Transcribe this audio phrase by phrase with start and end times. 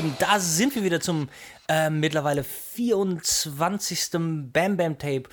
[0.00, 1.28] Lieben, da sind wir wieder zum
[1.68, 4.08] äh, mittlerweile 24.
[4.50, 5.24] Bam Bam Tape.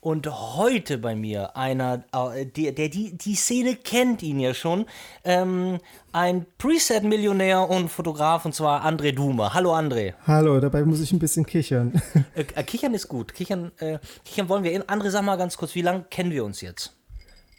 [0.00, 4.86] Und heute bei mir einer, äh, der, der die, die Szene kennt ihn ja schon,
[5.22, 5.78] ähm,
[6.10, 9.54] ein Preset-Millionär und Fotograf, und zwar André Dume.
[9.54, 10.14] Hallo André.
[10.26, 12.02] Hallo, dabei muss ich ein bisschen kichern.
[12.34, 13.32] Äh, äh, kichern ist gut.
[13.32, 14.84] Kichern, äh, kichern wollen wir.
[14.86, 16.96] André, sag mal ganz kurz, wie lange kennen wir uns jetzt?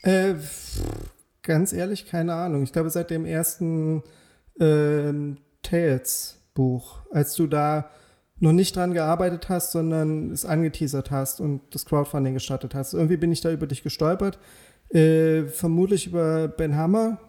[0.02, 0.34] Äh,
[1.44, 2.64] ganz ehrlich, keine Ahnung.
[2.64, 4.04] Ich glaube, seit dem ersten
[4.60, 5.38] ähm,
[6.58, 7.90] Tales-Buch, als du da
[8.40, 12.94] noch nicht dran gearbeitet hast, sondern es angeteasert hast und das Crowdfunding gestartet hast.
[12.94, 14.38] Irgendwie bin ich da über dich gestolpert.
[14.90, 17.20] Äh, vermutlich über Ben Hammer,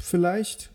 [0.00, 0.70] vielleicht.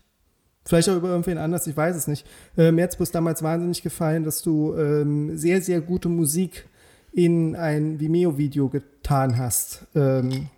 [0.64, 2.26] Vielleicht auch über irgendwen anders, ich weiß es nicht.
[2.56, 6.68] Äh, mir hat es damals wahnsinnig gefallen, dass du ähm, sehr, sehr gute Musik
[7.12, 10.48] in ein Vimeo-Video getan hast, ähm,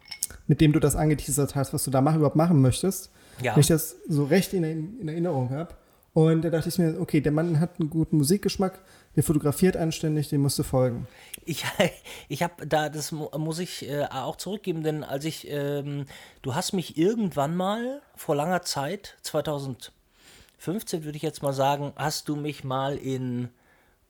[0.46, 3.10] mit dem du das angeteasert hast, was du da mach, überhaupt machen möchtest.
[3.42, 3.54] Ja.
[3.56, 5.74] Wenn ich das so recht in, in Erinnerung habe.
[6.14, 8.78] Und da dachte ich mir, okay, der Mann hat einen guten Musikgeschmack,
[9.16, 11.08] der fotografiert anständig, dem musst du folgen.
[11.44, 11.64] Ich,
[12.28, 16.06] ich habe da, das muss ich äh, auch zurückgeben, denn als ich, ähm,
[16.42, 22.28] du hast mich irgendwann mal vor langer Zeit, 2015 würde ich jetzt mal sagen, hast
[22.28, 23.48] du mich mal in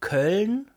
[0.00, 0.70] Köln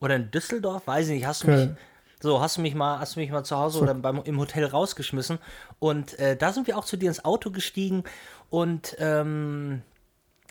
[0.00, 1.68] oder in Düsseldorf, weiß ich nicht, hast du Köln.
[1.68, 1.78] mich
[2.22, 4.66] so, hast du mich mal, hast du mich mal zu Hause oder beim, im Hotel
[4.66, 5.38] rausgeschmissen.
[5.78, 8.04] Und äh, da sind wir auch zu dir ins Auto gestiegen
[8.50, 9.82] und ähm,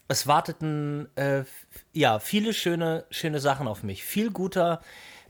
[0.09, 1.43] es warteten äh,
[1.93, 4.03] ja viele schöne, schöne Sachen auf mich.
[4.03, 4.81] Viel guter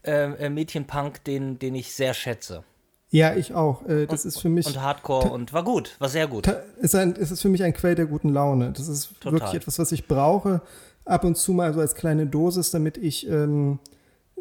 [0.04, 2.64] äh, äh Mädchenpunk, den, den ich sehr schätze.
[3.12, 3.86] Ja, ich auch.
[3.88, 4.66] Äh, das und, ist für mich.
[4.66, 6.48] Und Hardcore und war gut, war sehr gut.
[6.80, 8.72] Ist ein, ist es für mich ein Quell der guten Laune.
[8.72, 9.34] Das ist Total.
[9.34, 10.62] wirklich etwas, was ich brauche,
[11.06, 13.80] ab und zu mal so als kleine Dosis, damit ich, ähm,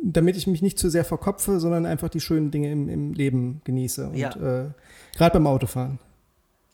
[0.01, 3.61] damit ich mich nicht zu sehr verkopfe, sondern einfach die schönen Dinge im, im Leben
[3.65, 4.11] genieße.
[4.11, 4.31] Und ja.
[4.31, 4.71] äh,
[5.17, 5.99] gerade beim Autofahren.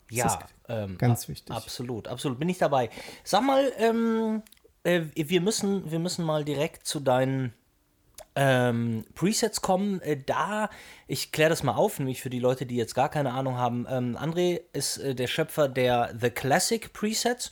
[0.09, 1.55] Ja, ähm, Ganz wichtig.
[1.55, 2.39] Absolut, absolut.
[2.39, 2.89] Bin ich dabei.
[3.23, 4.43] Sag mal, ähm,
[4.83, 7.53] äh, wir, müssen, wir müssen mal direkt zu deinen
[8.35, 10.01] ähm, Presets kommen.
[10.01, 10.69] Äh, da,
[11.07, 13.87] ich kläre das mal auf, nämlich für die Leute, die jetzt gar keine Ahnung haben.
[13.89, 17.49] Ähm, André ist äh, der Schöpfer der The Classic Presets.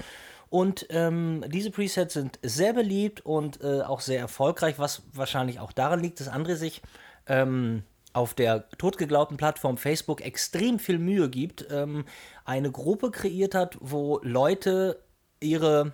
[0.50, 5.72] Und ähm, diese Presets sind sehr beliebt und äh, auch sehr erfolgreich, was wahrscheinlich auch
[5.72, 6.84] daran liegt, dass André sich
[7.26, 12.06] ähm, auf der totgeglaubten Plattform Facebook extrem viel Mühe gibt, ähm,
[12.46, 15.00] eine Gruppe kreiert hat, wo Leute
[15.40, 15.94] ihre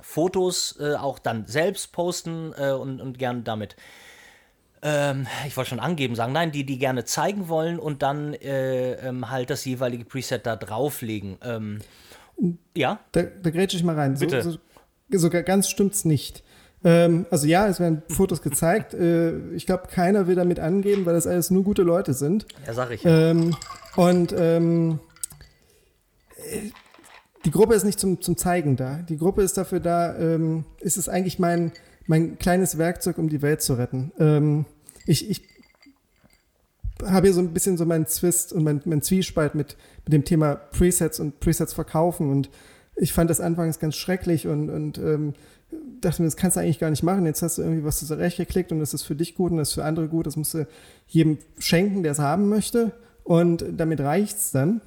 [0.00, 3.76] Fotos äh, auch dann selbst posten äh, und, und gern damit
[4.84, 8.92] ähm, ich wollte schon angeben sagen, nein, die, die gerne zeigen wollen und dann äh,
[8.96, 11.38] ähm, halt das jeweilige Preset da drauflegen.
[11.42, 11.78] Ähm,
[12.76, 13.00] ja?
[13.12, 14.18] Da, da grätsche ich mal rein.
[14.18, 14.42] Bitte.
[14.42, 14.50] So,
[15.10, 16.44] so, so ganz stimmt's nicht.
[16.84, 18.94] Ähm, also ja, es werden Fotos gezeigt.
[18.94, 22.46] Äh, ich glaube, keiner will damit angeben, weil das alles nur gute Leute sind.
[22.66, 23.02] Ja, sag ich.
[23.04, 23.56] Ähm,
[23.96, 25.00] und ähm,
[27.44, 28.98] die Gruppe ist nicht zum, zum Zeigen da.
[29.08, 31.72] Die Gruppe ist dafür da, ähm, ist es eigentlich mein,
[32.06, 34.12] mein kleines Werkzeug, um die Welt zu retten.
[34.18, 34.66] Ähm,
[35.06, 35.42] ich, ich
[37.04, 40.24] habe hier so ein bisschen so meinen Zwist und mein, mein Zwiespalt mit, mit dem
[40.24, 42.30] Thema Presets und Presets verkaufen.
[42.30, 42.50] Und
[42.96, 45.34] ich fand das anfangs ganz schrecklich und, und ähm,
[46.00, 47.26] dachte mir, das kannst du eigentlich gar nicht machen.
[47.26, 49.74] Jetzt hast du irgendwie was zurechtgeklickt und das ist für dich gut und das ist
[49.74, 50.26] für andere gut.
[50.26, 50.66] Das musst du
[51.08, 52.92] jedem schenken, der es haben möchte.
[53.22, 54.80] Und damit reicht es dann.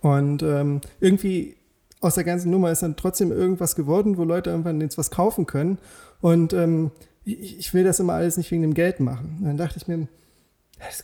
[0.00, 1.56] Und ähm, irgendwie
[2.00, 5.46] aus der ganzen Nummer ist dann trotzdem irgendwas geworden, wo Leute irgendwann jetzt was kaufen
[5.46, 5.78] können.
[6.20, 6.90] Und ähm,
[7.24, 9.38] ich, ich, will das immer alles nicht wegen dem Geld machen.
[9.40, 10.06] Und dann dachte ich mir,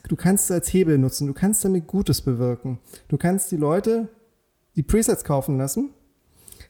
[0.09, 2.79] du kannst es als Hebel nutzen, du kannst damit Gutes bewirken.
[3.09, 4.09] Du kannst die Leute
[4.77, 5.91] die Presets kaufen lassen,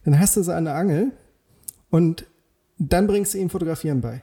[0.04, 1.12] dann hast du sie an der Angel
[1.92, 2.26] und
[2.78, 4.22] dann bringst du ihnen Fotografieren bei.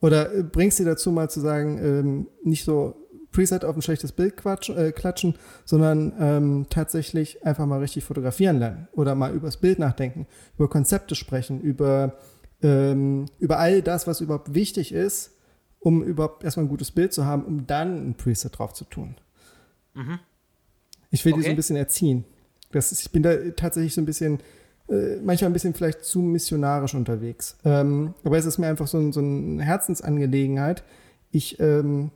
[0.00, 2.96] Oder äh, bringst sie dazu mal zu sagen, ähm, nicht so
[3.30, 8.58] Preset auf ein schlechtes Bild quatsch, äh, klatschen, sondern ähm, tatsächlich einfach mal richtig fotografieren
[8.58, 10.26] lernen oder mal übers Bild nachdenken,
[10.56, 12.18] über Konzepte sprechen, über,
[12.60, 15.30] ähm, über all das, was überhaupt wichtig ist,
[15.78, 19.14] um überhaupt erstmal ein gutes Bild zu haben, um dann ein Preset drauf zu tun.
[19.94, 20.18] Mhm.
[21.12, 21.40] Ich will okay.
[21.40, 22.24] die so ein bisschen erziehen.
[22.72, 24.40] Das ist, ich bin da tatsächlich so ein bisschen
[24.88, 27.56] äh, manchmal ein bisschen vielleicht zu missionarisch unterwegs.
[27.64, 30.84] Ähm, aber es ist mir einfach so, ein, so eine Herzensangelegenheit.
[31.30, 32.10] Ich, ähm,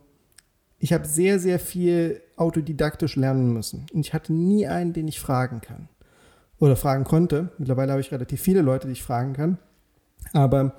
[0.77, 3.85] ich habe sehr, sehr viel autodidaktisch lernen müssen.
[3.93, 5.89] Und ich hatte nie einen, den ich fragen kann.
[6.59, 7.49] Oder fragen konnte.
[7.57, 9.57] Mittlerweile habe ich relativ viele Leute, die ich fragen kann.
[10.33, 10.75] Aber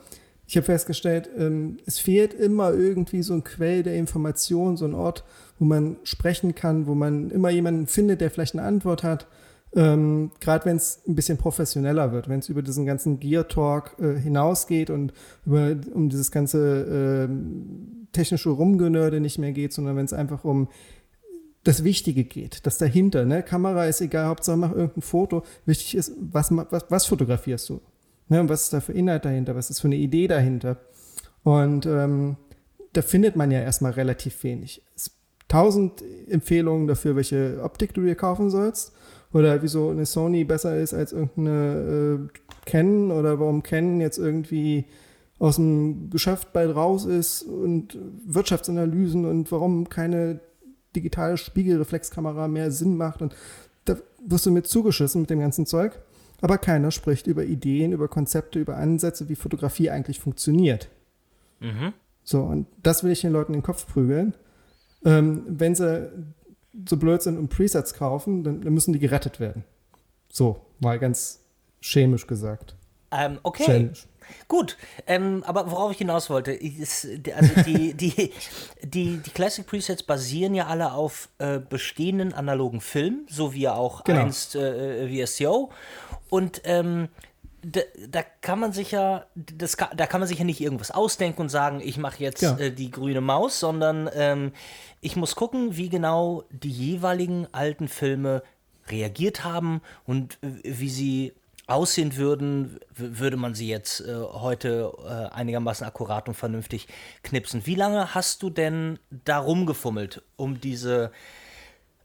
[0.46, 4.94] ich habe festgestellt, ähm, es fehlt immer irgendwie so ein Quell der Information, so ein
[4.94, 5.24] Ort,
[5.58, 9.26] wo man sprechen kann, wo man immer jemanden findet, der vielleicht eine Antwort hat.
[9.74, 13.96] Ähm, Gerade wenn es ein bisschen professioneller wird, wenn es über diesen ganzen Gear Talk
[14.00, 15.12] äh, hinausgeht und
[15.46, 17.34] über, um dieses ganze äh,
[18.12, 20.68] technische Rumgenörde nicht mehr geht, sondern wenn es einfach um
[21.62, 23.42] das Wichtige geht, das dahinter, ne?
[23.42, 25.44] Kamera ist egal, Hauptsache mach irgendein Foto.
[25.66, 27.80] Wichtig ist, was, was, was fotografierst du?
[28.28, 29.54] Ne, und was ist da für Inhalt dahinter?
[29.56, 30.78] Was ist für eine Idee dahinter?
[31.42, 32.36] Und ähm,
[32.92, 34.82] da findet man ja erstmal relativ wenig.
[34.96, 35.10] Es
[35.50, 38.92] tausend Empfehlungen dafür, welche Optik du dir kaufen sollst.
[39.32, 44.86] Oder wieso eine Sony besser ist als irgendeine äh, Canon oder warum Canon jetzt irgendwie
[45.38, 47.96] aus dem Geschäft bald raus ist und
[48.26, 50.40] Wirtschaftsanalysen und warum keine
[50.94, 53.22] digitale Spiegelreflexkamera mehr Sinn macht.
[53.22, 53.34] Und
[53.84, 53.96] da
[54.26, 55.98] wirst du mit zugeschissen mit dem ganzen Zeug.
[56.42, 60.88] Aber keiner spricht über Ideen, über Konzepte, über Ansätze, wie Fotografie eigentlich funktioniert.
[61.60, 61.92] Mhm.
[62.22, 64.34] So, und das will ich den Leuten in den Kopf prügeln.
[65.04, 66.10] Ähm, wenn sie
[66.88, 69.64] so blöd sind und Presets kaufen, dann, dann, müssen die gerettet werden.
[70.28, 71.40] So, mal ganz
[71.80, 72.74] chemisch gesagt.
[73.10, 73.64] Ähm, okay.
[73.64, 74.06] Chemisch.
[74.46, 74.76] Gut,
[75.08, 78.32] ähm, aber worauf ich hinaus wollte, ist, also die, die,
[78.82, 84.04] die, die Classic Presets basieren ja alle auf äh, bestehenden analogen Filmen, so wie auch
[84.04, 84.20] genau.
[84.20, 85.70] einst äh, VSCO.
[86.28, 87.08] Und ähm,
[87.62, 91.42] da, da, kann man sich ja, das, da kann man sich ja nicht irgendwas ausdenken
[91.42, 92.56] und sagen, ich mache jetzt ja.
[92.58, 94.52] äh, die grüne Maus, sondern ähm,
[95.00, 98.42] ich muss gucken, wie genau die jeweiligen alten Filme
[98.88, 101.32] reagiert haben und wie sie
[101.66, 106.88] aussehen würden, würde man sie jetzt äh, heute äh, einigermaßen akkurat und vernünftig
[107.22, 107.64] knipsen.
[107.64, 111.12] Wie lange hast du denn da rumgefummelt, um diese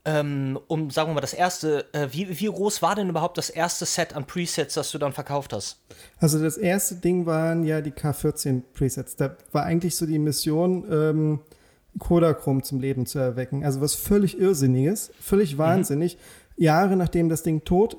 [0.06, 3.50] ähm, um, sagen wir mal, das erste, äh, wie, wie groß war denn überhaupt das
[3.50, 5.80] erste Set an Presets, das du dann verkauft hast?
[6.20, 9.16] Also das erste Ding waren ja die K14 Presets.
[9.16, 11.40] Da war eigentlich so die Mission, ähm,
[11.98, 13.64] Kodachrom zum Leben zu erwecken.
[13.64, 15.60] Also was völlig Irrsinniges, völlig mhm.
[15.60, 16.18] wahnsinnig.
[16.18, 16.64] Mhm.
[16.64, 17.98] Jahre nachdem das Ding tot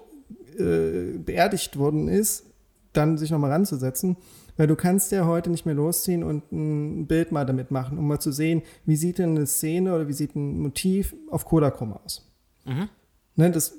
[0.59, 2.45] äh, beerdigt worden ist,
[2.93, 4.17] dann sich nochmal ranzusetzen.
[4.57, 8.07] Weil du kannst ja heute nicht mehr losziehen und ein Bild mal damit machen, um
[8.07, 11.93] mal zu sehen, wie sieht denn eine Szene oder wie sieht ein Motiv auf Kodachrom
[11.93, 12.27] aus.
[12.65, 12.89] Mhm.
[13.37, 13.75] Ne, das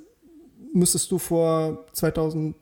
[0.73, 2.55] müsstest du vor 2011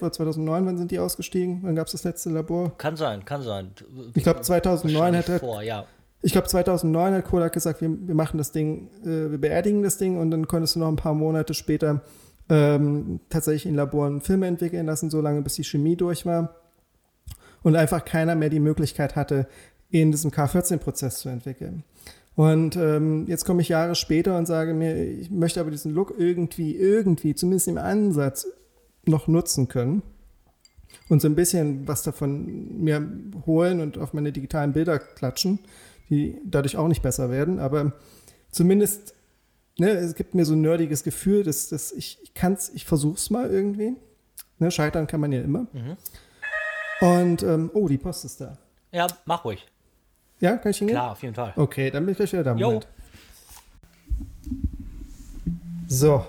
[0.00, 1.60] oder 2009, wann sind die ausgestiegen?
[1.62, 2.76] Wann gab es das letzte Labor?
[2.78, 3.70] Kann sein, kann sein.
[4.14, 5.86] Ich glaube 2009 hat er, vor, ja.
[6.22, 9.98] Ich glaube 2009 hat Kodak gesagt, wir, wir machen das Ding, äh, wir beerdigen das
[9.98, 12.02] Ding und dann konntest du noch ein paar Monate später
[12.48, 16.54] ähm, tatsächlich in Laboren Filme entwickeln lassen, so lange bis die Chemie durch war
[17.64, 19.48] und einfach keiner mehr die Möglichkeit hatte,
[19.90, 21.82] in diesem K14-Prozess zu entwickeln.
[22.36, 26.14] Und ähm, jetzt komme ich Jahre später und sage mir, ich möchte aber diesen Look
[26.16, 28.46] irgendwie, irgendwie, zumindest im Ansatz,
[29.06, 30.02] noch nutzen können
[31.08, 33.06] und so ein bisschen was davon mir
[33.46, 35.58] holen und auf meine digitalen Bilder klatschen,
[36.10, 37.92] die dadurch auch nicht besser werden, aber
[38.50, 39.14] zumindest,
[39.78, 42.84] ne, es gibt mir so ein nerdiges Gefühl, dass, dass ich, ich kann es, ich
[42.84, 43.94] versuche es mal irgendwie.
[44.58, 45.66] Ne, scheitern kann man ja immer.
[45.72, 45.96] Mhm.
[47.04, 48.56] Und, ähm, oh, die Post ist da.
[48.90, 49.66] Ja, mach ruhig.
[50.40, 50.96] Ja, kann ich hingehen?
[50.96, 51.52] Klar, auf jeden Fall.
[51.56, 52.54] Okay, dann bin ich gleich wieder da.
[52.54, 52.86] Moment.
[55.86, 56.24] So,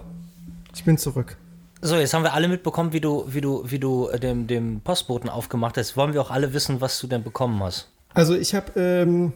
[0.73, 1.37] ich bin zurück.
[1.81, 4.81] So, jetzt haben wir alle mitbekommen, wie du, wie du, wie du äh, dem, dem
[4.81, 5.95] Postboten aufgemacht hast.
[5.95, 7.89] Wollen wir auch alle wissen, was du denn bekommen hast?
[8.13, 9.33] Also ich habe ähm,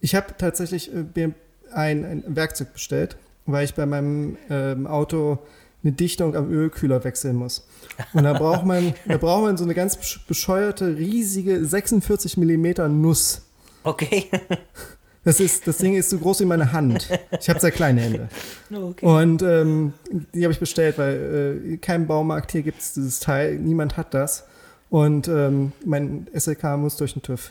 [0.00, 1.32] ich habe tatsächlich äh, mir
[1.72, 3.16] ein, ein, Werkzeug bestellt,
[3.46, 5.38] weil ich bei meinem ähm, Auto
[5.82, 7.66] eine Dichtung am Ölkühler wechseln muss.
[8.12, 13.42] Und da braucht man, da braucht man so eine ganz bescheuerte, riesige 46 Millimeter Nuss.
[13.84, 14.26] Okay.
[15.24, 17.08] Das, ist, das Ding ist so groß wie meine Hand.
[17.38, 18.28] Ich habe sehr kleine Hände.
[18.74, 19.06] Okay.
[19.06, 19.92] Und ähm,
[20.34, 23.56] die habe ich bestellt, weil äh, kein Baumarkt hier gibt es dieses Teil.
[23.56, 24.46] Niemand hat das.
[24.90, 27.50] Und ähm, mein SLK muss durch den TÜV.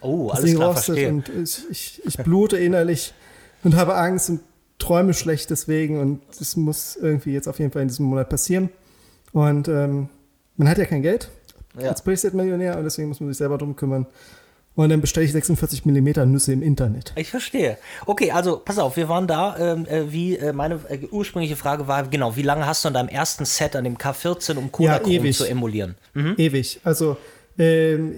[0.00, 1.08] Oh, das alles Ding klar, verstehe.
[1.08, 3.12] Und ich, ich, ich blute innerlich
[3.64, 4.40] und habe Angst und
[4.80, 6.00] träume schlecht deswegen.
[6.00, 8.70] Und das muss irgendwie jetzt auf jeden Fall in diesem Monat passieren.
[9.32, 10.08] Und ähm,
[10.56, 11.30] man hat ja kein Geld
[11.78, 11.88] ja.
[11.88, 14.06] als Preset-Millionär und deswegen muss man sich selber drum kümmern.
[14.76, 17.12] Und dann bestelle ich 46 mm Nüsse im Internet.
[17.16, 17.76] Ich verstehe.
[18.06, 21.88] Okay, also pass auf, wir waren da, ähm, äh, wie äh, meine äh, ursprüngliche Frage
[21.88, 25.10] war, genau, wie lange hast du an deinem ersten Set an dem K14, um Kodachrom
[25.10, 25.96] ja, zu emulieren?
[26.14, 26.34] Mhm.
[26.38, 26.80] Ewig.
[26.84, 27.16] Also
[27.58, 28.14] ähm,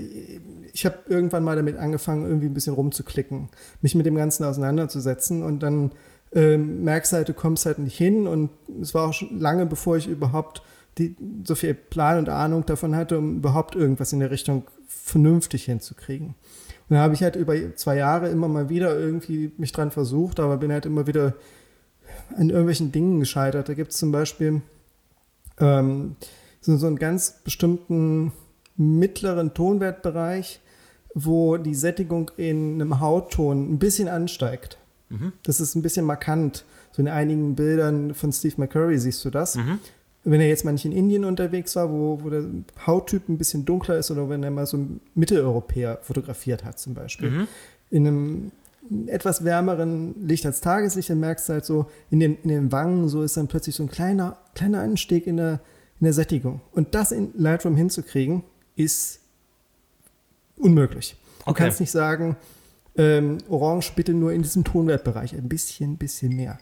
[0.73, 3.49] ich habe irgendwann mal damit angefangen, irgendwie ein bisschen rumzuklicken,
[3.81, 5.91] mich mit dem Ganzen auseinanderzusetzen und dann
[6.35, 9.97] ähm, merkst halt, du kommst halt nicht hin und es war auch schon lange, bevor
[9.97, 10.63] ich überhaupt
[10.99, 15.65] die, so viel Plan und Ahnung davon hatte, um überhaupt irgendwas in der Richtung vernünftig
[15.65, 16.35] hinzukriegen.
[16.89, 20.41] Und da habe ich halt über zwei Jahre immer mal wieder irgendwie mich dran versucht,
[20.41, 21.35] aber bin halt immer wieder
[22.37, 23.69] an irgendwelchen Dingen gescheitert.
[23.69, 24.63] Da gibt es zum Beispiel
[25.59, 26.17] ähm,
[26.61, 28.33] so, so einen ganz bestimmten
[28.77, 30.61] mittleren Tonwertbereich,
[31.15, 34.79] wo die Sättigung in einem Hautton ein bisschen ansteigt.
[35.13, 35.33] Mhm.
[35.43, 36.65] Das ist ein bisschen markant.
[36.93, 39.57] So in einigen Bildern von Steve McCurry siehst du das.
[39.57, 39.79] Mhm
[40.25, 42.45] wenn er jetzt mal nicht in Indien unterwegs war, wo, wo der
[42.87, 46.95] Hauttyp ein bisschen dunkler ist oder wenn er mal so einen Mitteleuropäer fotografiert hat zum
[46.95, 47.31] Beispiel.
[47.31, 47.49] Mhm.
[47.91, 48.53] In einem
[49.07, 53.09] etwas wärmeren Licht als Tageslicht, dann merkst du halt so, in den, in den Wangen,
[53.09, 55.61] so ist dann plötzlich so ein kleiner, kleiner Anstieg in der,
[56.01, 56.61] in der Sättigung.
[56.73, 58.45] Und das in Lightroom hinzukriegen,
[58.77, 59.21] ist
[60.57, 61.17] unmöglich.
[61.45, 61.65] Du okay.
[61.65, 62.37] kannst nicht sagen,
[62.97, 66.59] ähm, Orange bitte nur in diesem Tonwertbereich, ein bisschen, bisschen mehr.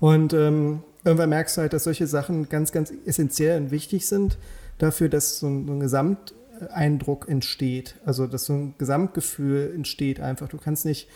[0.00, 4.38] Und ähm, irgendwann merkst du halt, dass solche Sachen ganz, ganz essentiell und wichtig sind
[4.78, 7.96] dafür, dass so ein, so ein Gesamteindruck entsteht.
[8.04, 10.48] Also, dass so ein Gesamtgefühl entsteht einfach.
[10.48, 11.08] Du kannst nicht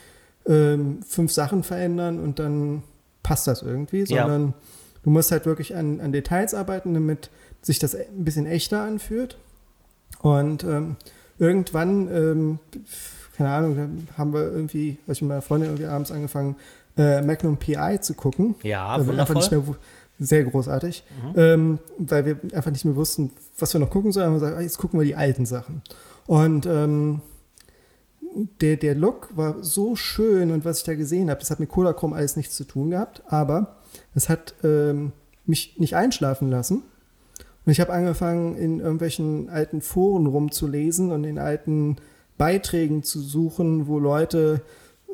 [0.46, 2.82] ähm, fünf Sachen verändern und dann
[3.22, 4.54] passt das irgendwie, sondern ja.
[5.02, 7.30] du musst halt wirklich an, an Details arbeiten, damit
[7.62, 9.38] sich das ein bisschen echter anfühlt.
[10.20, 10.96] Und ähm,
[11.38, 12.58] irgendwann, ähm,
[13.36, 16.56] keine Ahnung, dann haben wir irgendwie, was ich mit meiner Freundin irgendwie abends angefangen,
[16.96, 18.54] äh, Magnum PI zu gucken.
[18.62, 19.36] Ja, weil wundervoll.
[19.36, 19.76] Einfach nicht mehr,
[20.18, 21.38] sehr großartig, mhm.
[21.38, 24.26] ähm, weil wir einfach nicht mehr wussten, was wir noch gucken sollen.
[24.26, 25.82] Wir haben gesagt, ah, jetzt gucken wir die alten Sachen.
[26.26, 27.20] Und ähm,
[28.60, 31.68] der, der Look war so schön und was ich da gesehen habe, das hat mit
[31.68, 33.76] Kodachrom alles nichts zu tun gehabt, aber
[34.14, 35.12] es hat ähm,
[35.46, 36.82] mich nicht einschlafen lassen.
[37.66, 41.96] Und ich habe angefangen, in irgendwelchen alten Foren rumzulesen und in alten
[42.36, 44.62] Beiträgen zu suchen, wo Leute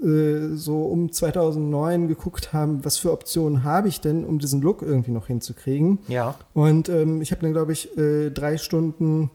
[0.02, 4.82] äh, so um 2009 geguckt haben, was für Optionen habe ich denn, um diesen Look
[4.82, 5.98] irgendwie noch hinzukriegen.
[6.08, 6.36] Ja.
[6.54, 9.30] Und ähm, ich habe dann, glaube ich, äh, drei Stunden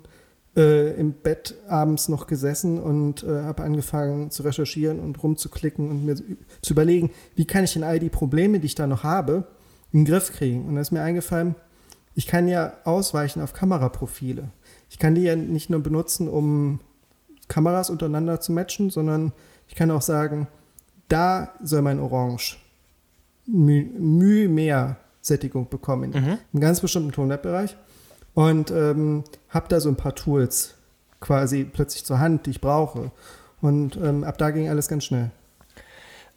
[0.55, 6.05] äh, im Bett abends noch gesessen und äh, habe angefangen zu recherchieren und rumzuklicken und
[6.05, 9.47] mir zu überlegen, wie kann ich denn all die Probleme, die ich da noch habe,
[9.91, 10.65] in den Griff kriegen.
[10.67, 11.55] Und da ist mir eingefallen,
[12.15, 14.49] ich kann ja ausweichen auf Kameraprofile.
[14.89, 16.79] Ich kann die ja nicht nur benutzen, um
[17.47, 19.31] Kameras untereinander zu matchen, sondern
[19.67, 20.47] ich kann auch sagen,
[21.07, 22.57] da soll mein Orange
[23.47, 26.37] Mühe mehr Sättigung bekommen, mhm.
[26.53, 27.75] einem ganz bestimmten Tonwertbereich.
[28.33, 30.73] Und ähm, habe da so ein paar Tools
[31.19, 33.11] quasi plötzlich zur Hand, die ich brauche.
[33.61, 35.31] Und ähm, ab da ging alles ganz schnell.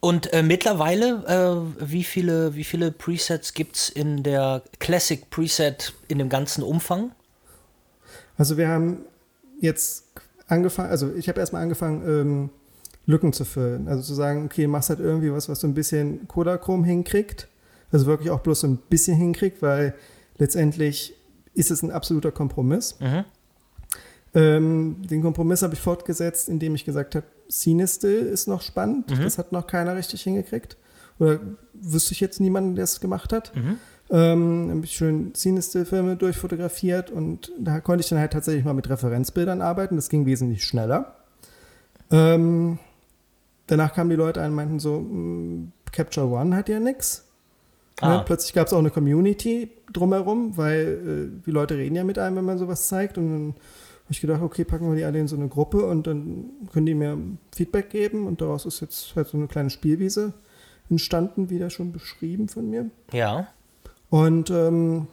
[0.00, 5.92] Und äh, mittlerweile, äh, wie, viele, wie viele Presets gibt es in der Classic Preset
[6.06, 7.10] in dem ganzen Umfang?
[8.36, 8.98] Also wir haben
[9.60, 10.04] jetzt
[10.48, 12.50] angefangen, also ich habe erstmal angefangen, ähm,
[13.06, 13.88] Lücken zu füllen.
[13.88, 17.48] Also zu sagen, okay, machst halt irgendwie was, was so ein bisschen Kodachrom hinkriegt.
[17.90, 19.94] Also wirklich auch bloß so ein bisschen hinkriegt, weil
[20.36, 21.14] letztendlich
[21.54, 22.96] ist es ein absoluter Kompromiss.
[23.00, 23.24] Mhm.
[24.34, 29.10] Ähm, den Kompromiss habe ich fortgesetzt, indem ich gesagt habe, Scene-Still ist noch spannend.
[29.10, 29.22] Mhm.
[29.22, 30.76] Das hat noch keiner richtig hingekriegt.
[31.18, 31.40] Oder
[31.72, 33.56] wüsste ich jetzt niemanden, der es gemacht hat.
[33.56, 33.78] Mhm.
[34.10, 38.88] Ähm, habe ich schön Scene-Still-Filme durchfotografiert und da konnte ich dann halt tatsächlich mal mit
[38.88, 39.96] Referenzbildern arbeiten.
[39.96, 41.16] Das ging wesentlich schneller.
[42.10, 42.78] Ähm,
[43.66, 47.24] danach kamen die Leute ein und meinten so, hm, Capture One hat ja nichts.
[48.00, 48.16] Ne, ah.
[48.18, 48.22] Ne?
[48.24, 52.36] Plötzlich gab es auch eine Community drumherum, weil äh, die Leute reden ja mit einem,
[52.36, 53.18] wenn man sowas zeigt.
[53.18, 56.06] Und dann habe ich gedacht, okay, packen wir die alle in so eine Gruppe und
[56.06, 57.18] dann können die mir
[57.54, 58.26] Feedback geben.
[58.26, 60.32] Und daraus ist jetzt halt so eine kleine Spielwiese
[60.88, 62.90] entstanden, wie da schon beschrieben von mir.
[63.12, 63.48] Ja.
[64.10, 65.06] Und ähm,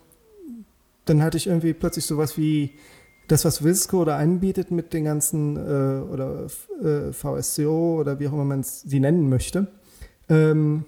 [1.05, 2.71] dann hatte ich irgendwie plötzlich sowas wie
[3.27, 6.47] das, was Visco oder anbietet mit den ganzen äh, oder
[6.81, 9.67] äh, VSCO oder wie auch immer man sie nennen möchte.
[10.29, 10.85] Ähm,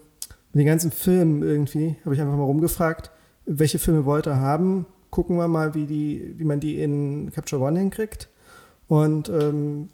[0.53, 3.11] mit den ganzen Filmen irgendwie habe ich einfach mal rumgefragt,
[3.45, 4.85] welche Filme wollt ihr haben?
[5.09, 8.29] Gucken wir mal, wie, die, wie man die in Capture One hinkriegt.
[8.87, 9.89] Und ähm,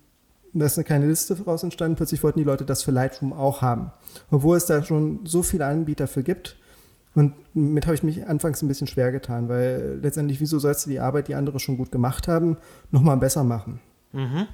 [0.54, 1.96] da ist eine kleine Liste raus entstanden.
[1.96, 3.92] Plötzlich wollten die Leute das für Lightroom auch haben.
[4.32, 6.58] Obwohl es da schon so viele Anbieter für gibt.
[7.16, 10.90] Und damit habe ich mich anfangs ein bisschen schwer getan, weil letztendlich, wieso sollst du
[10.90, 12.58] die Arbeit, die andere schon gut gemacht haben,
[12.92, 13.80] nochmal besser machen?
[14.14, 14.48] Mhm.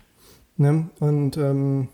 [0.57, 0.89] Ne?
[0.99, 1.87] Und ähm,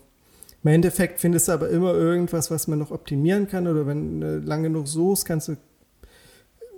[0.64, 3.68] im Endeffekt findest du aber immer irgendwas, was man noch optimieren kann.
[3.68, 5.56] Oder wenn du lang genug suchst, kannst du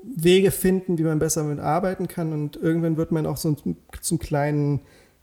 [0.04, 2.34] Wege finden, wie man besser mit arbeiten kann.
[2.34, 3.56] Und irgendwann wird man auch so
[4.02, 4.80] zum kleinen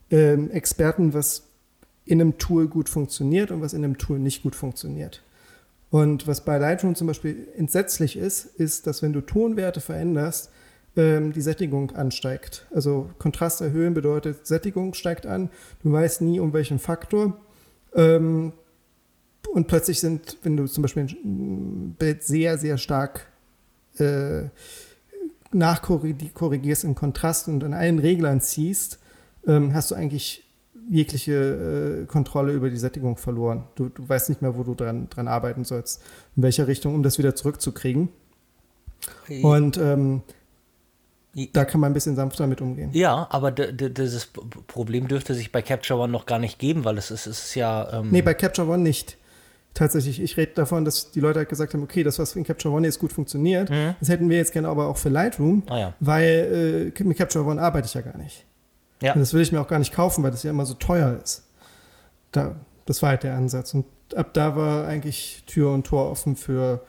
[0.09, 1.43] ähm, Experten, was
[2.05, 5.21] in einem Tool gut funktioniert und was in einem Tool nicht gut funktioniert.
[5.95, 10.51] Und was bei Lightroom zum Beispiel entsetzlich ist, ist, dass wenn du Tonwerte veränderst,
[10.97, 12.67] ähm, die Sättigung ansteigt.
[12.75, 15.49] Also Kontrast erhöhen bedeutet, Sättigung steigt an.
[15.83, 17.39] Du weißt nie, um welchen Faktor.
[17.93, 18.51] Ähm,
[19.53, 23.27] und plötzlich sind, wenn du zum Beispiel ein Bild sehr, sehr stark
[23.97, 24.49] äh,
[25.53, 28.99] nachkorrigierst im Kontrast und an allen Reglern ziehst,
[29.47, 30.44] ähm, hast du eigentlich
[30.89, 33.63] jegliche äh, Kontrolle über die Sättigung verloren.
[33.75, 36.01] Du, du weißt nicht mehr, wo du dran, dran arbeiten sollst,
[36.35, 38.09] in welcher Richtung, um das wieder zurückzukriegen.
[39.41, 40.21] Und ähm,
[41.53, 42.91] da kann man ein bisschen sanfter mit umgehen.
[42.93, 44.27] Ja, aber dieses
[44.67, 47.55] Problem dürfte sich bei Capture One noch gar nicht geben, weil es ist, es ist
[47.55, 47.91] ja.
[47.91, 49.17] Ähm nee, bei Capture One nicht.
[49.73, 52.73] Tatsächlich, ich rede davon, dass die Leute halt gesagt haben, okay, das, was in Capture
[52.73, 53.95] One jetzt gut funktioniert, mhm.
[53.99, 55.93] das hätten wir jetzt gerne aber auch für Lightroom, ah, ja.
[55.99, 58.45] weil äh, mit Capture One arbeite ich ja gar nicht.
[59.05, 59.13] Ja.
[59.13, 61.19] Und das will ich mir auch gar nicht kaufen, weil das ja immer so teuer
[61.23, 61.43] ist.
[62.31, 63.73] Da, das war halt der Ansatz.
[63.73, 63.85] Und
[64.15, 66.83] ab da war eigentlich Tür und Tor offen für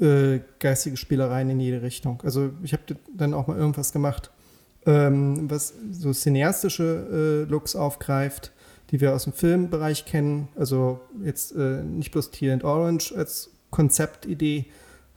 [0.00, 2.22] äh, geistige Spielereien in jede Richtung.
[2.24, 2.82] Also ich habe
[3.14, 4.30] dann auch mal irgendwas gemacht
[4.86, 8.52] ähm, was so cineastische äh, Looks aufgreift,
[8.90, 10.48] die wir aus dem Filmbereich kennen.
[10.56, 14.66] Also jetzt äh, nicht bloß Teal and Orange als Konzeptidee,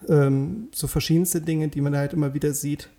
[0.09, 2.89] ähm, so verschiedenste Dinge, die man halt immer wieder sieht,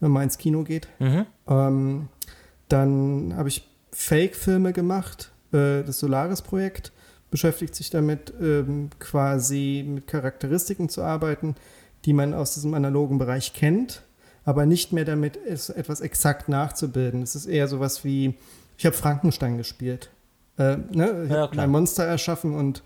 [0.00, 0.88] wenn man ins Kino geht.
[0.98, 1.26] Mhm.
[1.48, 2.08] Ähm,
[2.68, 5.30] dann habe ich Fake-Filme gemacht.
[5.52, 6.92] Äh, das Solaris-Projekt
[7.30, 11.56] beschäftigt sich damit, ähm, quasi mit Charakteristiken zu arbeiten,
[12.04, 14.02] die man aus diesem analogen Bereich kennt,
[14.44, 17.22] aber nicht mehr damit, etwas exakt nachzubilden.
[17.22, 18.34] Es ist eher sowas wie,
[18.76, 20.10] ich habe Frankenstein gespielt.
[20.58, 21.24] Äh, ne?
[21.24, 22.82] Ich ja, habe ein Monster erschaffen und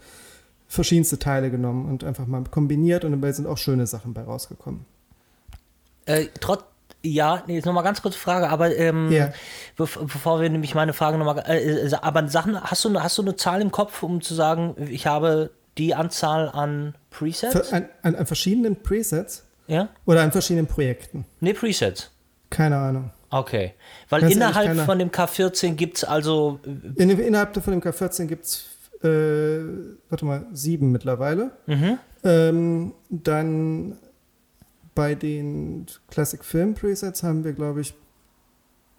[0.66, 4.84] verschiedenste Teile genommen und einfach mal kombiniert und dabei sind auch schöne Sachen bei rausgekommen.
[6.06, 6.64] Äh, trotz
[7.02, 9.32] ja, nee, jetzt nochmal ganz kurze Frage, aber ähm, yeah.
[9.76, 13.22] bev bevor wir nämlich meine Frage nochmal, äh, äh, aber Sachen, hast du, hast du
[13.22, 17.72] eine Zahl im Kopf, um zu sagen, ich habe die Anzahl an Presets?
[17.72, 19.44] An, an, an verschiedenen Presets?
[19.68, 19.90] Ja.
[20.06, 21.24] Oder an verschiedenen Projekten?
[21.40, 22.10] Nee, Presets.
[22.50, 23.10] Keine Ahnung.
[23.30, 23.74] Okay.
[24.08, 26.60] Weil Ganz innerhalb ehrlich, von dem K14 gibt es also.
[26.64, 28.64] Äh, in, innerhalb von dem K14 gibt es,
[29.02, 29.60] äh,
[30.08, 31.52] warte mal, sieben mittlerweile.
[31.66, 31.98] Mhm.
[32.24, 33.98] Ähm, dann
[34.98, 37.94] bei den Classic Film Presets haben wir, glaube ich,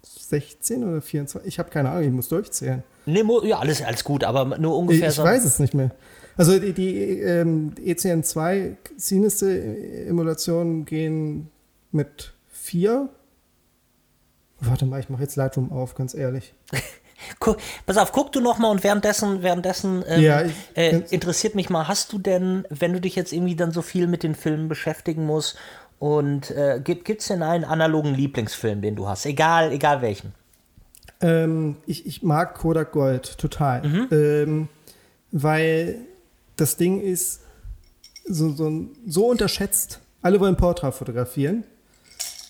[0.02, 1.46] 16 oder 24.
[1.46, 2.82] Ich habe keine Ahnung, ich muss durchzählen.
[3.04, 5.10] Nee, ja, alles, alles gut, aber nur ungefähr.
[5.10, 5.90] Ich, ich weiß es nicht mehr.
[6.38, 11.50] Also die, die ähm, ECN2 Siniste-Emulationen gehen
[11.92, 13.10] mit 4.
[14.60, 16.54] Warte mal, ich mache jetzt Lightroom auf, ganz ehrlich.
[17.38, 21.54] Guck, pass auf, guck du noch mal und währenddessen, währenddessen ähm, ja, ich, äh, interessiert
[21.54, 24.34] mich mal, hast du denn, wenn du dich jetzt irgendwie dann so viel mit den
[24.34, 25.56] Filmen beschäftigen musst
[26.00, 29.26] und äh, gibt es denn einen analogen Lieblingsfilm, den du hast?
[29.26, 30.32] Egal, egal welchen.
[31.20, 33.86] Ähm, ich, ich mag Kodak Gold total.
[33.86, 34.08] Mhm.
[34.10, 34.68] Ähm,
[35.30, 35.98] weil
[36.56, 37.42] das Ding ist
[38.24, 40.00] so, so, so unterschätzt.
[40.22, 41.64] Alle wollen Portrait fotografieren.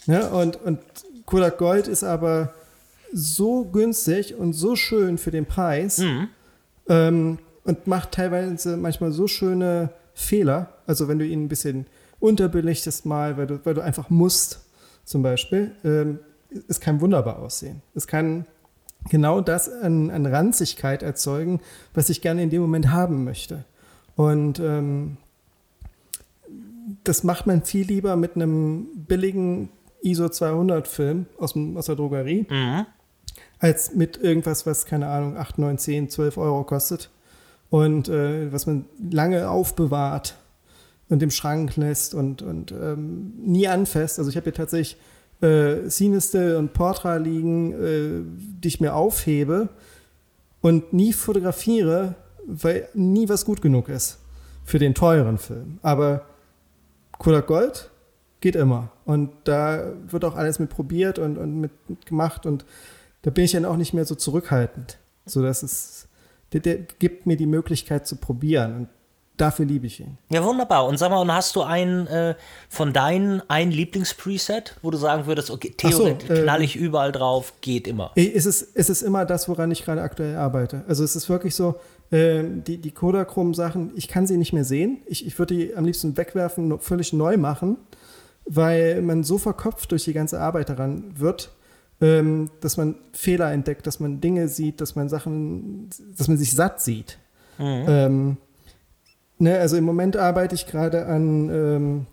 [0.07, 0.31] Ja, ne?
[0.31, 0.79] und, und
[1.27, 2.55] Kodak Gold ist aber
[3.13, 6.29] so günstig und so schön für den Preis mhm.
[6.89, 10.69] ähm, und macht teilweise manchmal so schöne Fehler.
[10.87, 11.87] Also wenn du ihn ein bisschen
[12.21, 14.61] unterbelichtest mal, weil du, weil du einfach musst,
[15.05, 16.21] zum Beispiel, ähm,
[16.69, 17.83] es kann wunderbar aussehen.
[17.95, 18.47] Es kann
[19.09, 21.61] genau das an, an Ranzigkeit erzeugen,
[21.95, 23.65] was ich gerne in dem Moment haben möchte.
[24.17, 25.17] Und ähm,
[27.05, 29.71] das macht man viel lieber mit einem billigen
[30.03, 32.87] ISO 200 Film aus, dem, aus der Drogerie, mhm.
[33.59, 37.11] als mit irgendwas, was, keine Ahnung, 8, 9, 10, 12 Euro kostet
[37.71, 40.37] und äh, was man lange aufbewahrt
[41.11, 44.19] und im Schrank lässt und, und ähm, nie anfasst.
[44.19, 44.97] Also ich habe hier tatsächlich
[45.43, 48.23] äh, Cineste und Portra liegen, äh,
[48.63, 49.69] die ich mir aufhebe
[50.63, 52.15] und nie fotografiere,
[52.47, 54.19] weil nie was gut genug ist
[54.65, 55.79] für den teuren Film.
[55.83, 56.27] Aber
[57.19, 57.91] Kodak Gold
[58.41, 58.91] geht immer.
[59.05, 62.47] Und da wird auch alles mit probiert und, und mit, mit gemacht.
[62.47, 62.65] Und
[63.23, 64.99] da bin ich dann auch nicht mehr so zurückhaltend.
[65.27, 66.09] So dass es,
[66.53, 68.77] der, der gibt mir die Möglichkeit zu probieren.
[68.77, 68.89] Und
[69.41, 70.19] dafür liebe ich ihn.
[70.31, 70.87] Ja, wunderbar.
[70.87, 72.35] Und sag mal, und hast du einen äh,
[72.69, 77.13] von deinen ein Lieblingspreset, wo du sagen würdest, okay, theoretisch so, äh, knall ich überall
[77.13, 78.13] drauf, geht immer?
[78.15, 80.85] Es ist, es ist immer das, woran ich gerade aktuell arbeite.
[80.89, 81.77] Also es ist wirklich so,
[82.11, 84.99] äh, die, die Kodachrom-Sachen, ich kann sie nicht mehr sehen.
[85.07, 87.77] Ich, ich würde die am liebsten wegwerfen, völlig neu machen,
[88.45, 91.53] weil man so verkopft durch die ganze Arbeit daran wird,
[92.01, 96.53] ähm, dass man Fehler entdeckt, dass man Dinge sieht, dass man Sachen, dass man sich
[96.53, 97.19] satt sieht.
[97.59, 97.85] Mhm.
[97.89, 98.37] Ähm,
[99.41, 102.07] Ne, also im Moment arbeite ich gerade an, ähm,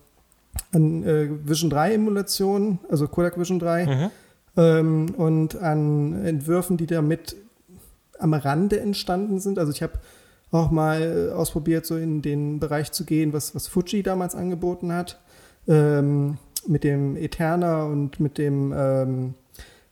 [0.72, 4.12] an äh, Vision 3 Emulationen, also Kodak Vision 3 mhm.
[4.56, 7.36] ähm, und an Entwürfen, die damit
[8.18, 9.60] am Rande entstanden sind.
[9.60, 10.00] Also ich habe
[10.52, 15.20] auch mal ausprobiert, so in den Bereich zu gehen, was, was Fuji damals angeboten hat,
[15.68, 19.34] ähm, mit dem Eterna und mit dem ähm,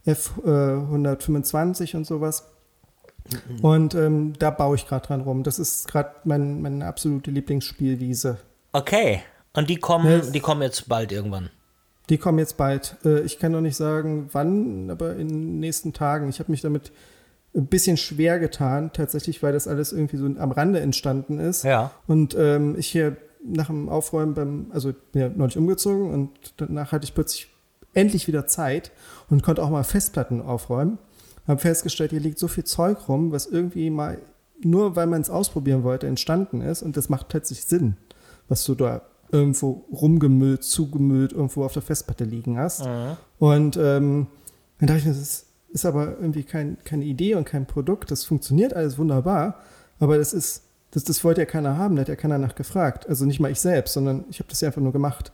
[0.08, 2.46] F125 äh, und sowas.
[3.50, 3.60] Mhm.
[3.60, 5.44] Und ähm, da baue ich gerade dran rum.
[5.44, 8.38] Das ist gerade mein, meine absolute Lieblingsspielwiese.
[8.72, 9.22] Okay.
[9.54, 11.50] Und die kommen, ja, die kommen jetzt bald irgendwann.
[12.10, 12.98] Die kommen jetzt bald.
[13.04, 16.30] Äh, ich kann noch nicht sagen, wann, aber in den nächsten Tagen.
[16.30, 16.92] Ich habe mich damit
[17.56, 21.64] ein bisschen schwer getan, tatsächlich, weil das alles irgendwie so am Rande entstanden ist.
[21.64, 21.92] Ja.
[22.06, 26.32] Und ähm, ich hier nach dem Aufräumen beim, also ich bin ja neulich umgezogen und
[26.58, 27.50] danach hatte ich plötzlich
[27.94, 28.92] endlich wieder Zeit
[29.30, 30.98] und konnte auch mal Festplatten aufräumen
[31.48, 34.20] habe festgestellt, hier liegt so viel Zeug rum, was irgendwie mal
[34.62, 36.82] nur weil man es ausprobieren wollte, entstanden ist.
[36.82, 37.98] Und das macht plötzlich Sinn,
[38.48, 42.86] was du da irgendwo rumgemüllt, zugemüllt, irgendwo auf der Festplatte liegen hast.
[42.86, 43.18] Mhm.
[43.40, 44.28] Und ähm,
[44.80, 48.12] dann dachte ich mir, das ist aber irgendwie kein, keine Idee und kein Produkt.
[48.12, 49.60] Das funktioniert alles wunderbar,
[50.00, 53.08] aber das ist, das, das wollte ja keiner haben, da hat ja keiner nach gefragt.
[53.10, 55.32] Also nicht mal ich selbst, sondern ich habe das ja einfach nur gemacht.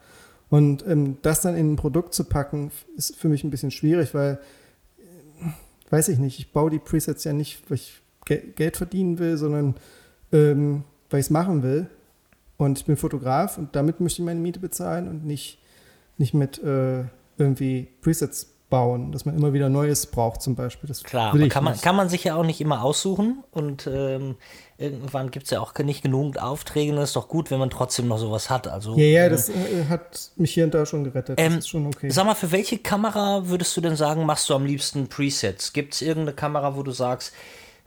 [0.49, 4.13] Und ähm, das dann in ein Produkt zu packen, ist für mich ein bisschen schwierig,
[4.13, 4.39] weil,
[5.91, 9.37] weiß ich nicht, ich baue die Presets ja nicht, weil ich Ge Geld verdienen will,
[9.37, 9.75] sondern
[10.31, 11.87] ähm, weil ich es machen will.
[12.57, 15.59] Und ich bin Fotograf und damit möchte ich meine Miete bezahlen und nicht,
[16.17, 17.05] nicht mit äh,
[17.37, 20.87] irgendwie Presets bauen, dass man immer wieder Neues braucht zum Beispiel.
[20.87, 24.37] Das Klar, kann man, kann man sich ja auch nicht immer aussuchen und ähm,
[24.79, 27.69] irgendwann gibt es ja auch nicht genug Aufträge und es ist doch gut, wenn man
[27.69, 28.67] trotzdem noch sowas hat.
[28.67, 31.39] Also, ja, ja, ähm, das äh, hat mich hier und da schon gerettet.
[31.39, 32.09] Ähm, das ist schon okay.
[32.09, 35.73] Sag mal, für welche Kamera würdest du denn sagen, machst du am liebsten Presets?
[35.73, 37.33] Gibt es irgendeine Kamera, wo du sagst,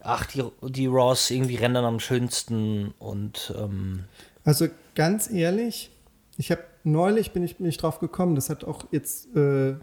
[0.02, 4.04] ach, die, die RAWs irgendwie rendern am schönsten und ähm
[4.44, 5.90] Also ganz ehrlich,
[6.36, 9.74] ich habe neulich bin ich, bin ich drauf gekommen, das hat auch jetzt äh,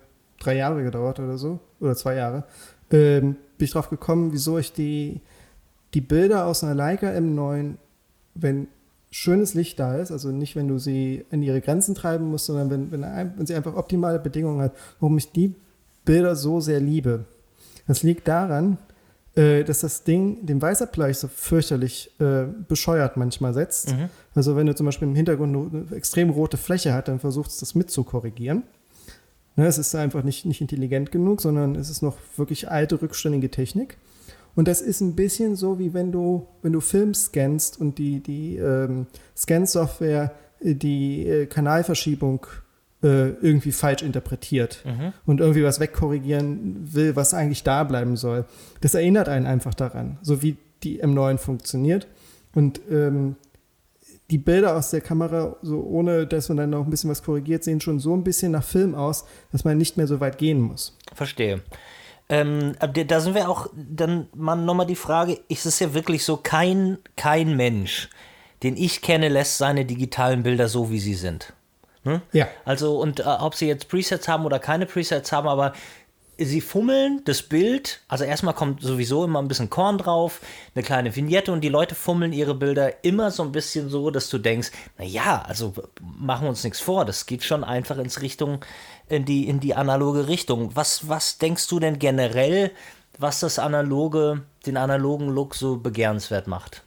[0.43, 2.43] drei Jahre gedauert oder so, oder zwei Jahre,
[2.91, 5.21] ähm, bin ich drauf gekommen, wieso ich die,
[5.93, 7.75] die Bilder aus einer Leica M9,
[8.35, 8.67] wenn
[9.11, 12.69] schönes Licht da ist, also nicht, wenn du sie in ihre Grenzen treiben musst, sondern
[12.69, 15.53] wenn, wenn, wenn sie einfach optimale Bedingungen hat, warum ich die
[16.05, 17.25] Bilder so sehr liebe.
[17.87, 18.77] Das liegt daran,
[19.35, 23.91] äh, dass das Ding den Weißabgleich so fürchterlich äh, bescheuert manchmal setzt.
[23.91, 24.09] Mhm.
[24.33, 27.57] Also wenn du zum Beispiel im Hintergrund eine extrem rote Fläche hat, dann versucht es
[27.57, 28.63] das mit zu korrigieren.
[29.55, 33.51] Ne, es ist einfach nicht, nicht intelligent genug, sondern es ist noch wirklich alte, rückständige
[33.51, 33.97] Technik.
[34.55, 38.21] Und das ist ein bisschen so, wie wenn du, wenn du Film scannst und die,
[38.21, 42.45] die ähm, Scan-Software äh, die äh, Kanalverschiebung
[43.03, 45.13] äh, irgendwie falsch interpretiert mhm.
[45.25, 48.45] und irgendwie was wegkorrigieren will, was eigentlich da bleiben soll.
[48.81, 52.07] Das erinnert einen einfach daran, so wie die M9 funktioniert.
[52.53, 53.35] Und ähm,
[54.31, 57.63] die Bilder aus der Kamera, so ohne dass man dann noch ein bisschen was korrigiert,
[57.63, 60.61] sehen schon so ein bisschen nach Film aus, dass man nicht mehr so weit gehen
[60.61, 60.97] muss.
[61.13, 61.61] Verstehe.
[62.29, 66.37] Ähm, da sind wir auch, dann mal nochmal die Frage, ist es ja wirklich so,
[66.37, 68.09] kein, kein Mensch,
[68.63, 71.53] den ich kenne, lässt seine digitalen Bilder so, wie sie sind.
[72.03, 72.21] Hm?
[72.31, 72.47] Ja.
[72.63, 75.73] Also, und äh, ob sie jetzt Presets haben oder keine Presets haben, aber
[76.37, 80.41] sie fummeln das Bild, also erstmal kommt sowieso immer ein bisschen Korn drauf,
[80.73, 84.29] eine kleine Vignette und die Leute fummeln ihre Bilder immer so ein bisschen so, dass
[84.29, 88.65] du denkst, naja, also machen wir uns nichts vor, das geht schon einfach ins Richtung,
[89.07, 90.75] in die, in die analoge Richtung.
[90.75, 92.71] Was, was denkst du denn generell,
[93.17, 96.83] was das analoge, den analogen Look so begehrenswert macht?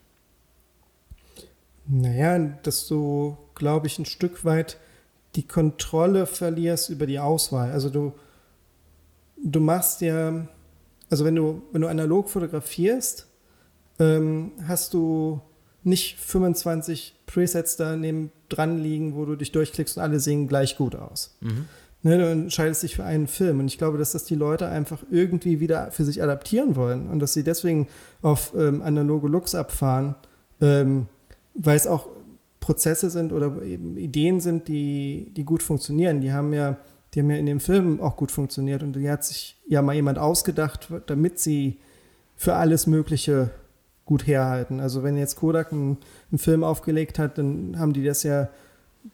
[1.87, 4.79] Naja, dass du, glaube ich, ein Stück weit
[5.37, 7.73] die Kontrolle verlierst über die Auswahl.
[7.73, 8.15] Also du,
[9.45, 10.47] du machst ja,
[11.11, 13.29] also wenn du, wenn du analog fotografierst,
[14.01, 15.41] ähm, hast du
[15.85, 20.77] nicht 25 Presets da neben dran liegen, wo du dich durchklickst und alle sehen gleich
[20.77, 21.37] gut aus.
[21.41, 21.67] Mhm.
[22.03, 23.61] Ne, du entscheidest dich für einen Film.
[23.61, 27.19] Und ich glaube, dass das die Leute einfach irgendwie wieder für sich adaptieren wollen und
[27.19, 27.89] dass sie deswegen
[28.21, 30.15] auf ähm, analoge Looks abfahren,
[30.61, 31.07] ähm,
[31.55, 32.09] weil es auch
[32.61, 36.21] Prozesse sind oder eben Ideen sind, die, die gut funktionieren.
[36.21, 36.77] Die haben ja
[37.15, 39.95] die haben ja in dem Film auch gut funktioniert und die hat sich ja mal
[39.95, 41.79] jemand ausgedacht, damit sie
[42.37, 43.51] für alles Mögliche
[44.05, 44.81] gut herhalten.
[44.81, 45.99] Also wenn jetzt Kodak einen,
[46.31, 48.49] einen Film aufgelegt hat, dann haben die das ja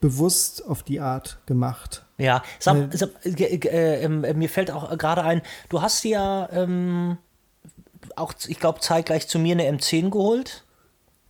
[0.01, 2.05] bewusst auf die Art gemacht.
[2.17, 7.19] Ja, sag, sag, äh, äh, äh, mir fällt auch gerade ein, du hast ja ähm,
[8.17, 10.65] auch, ich glaube, zeitgleich zu mir eine M10 geholt.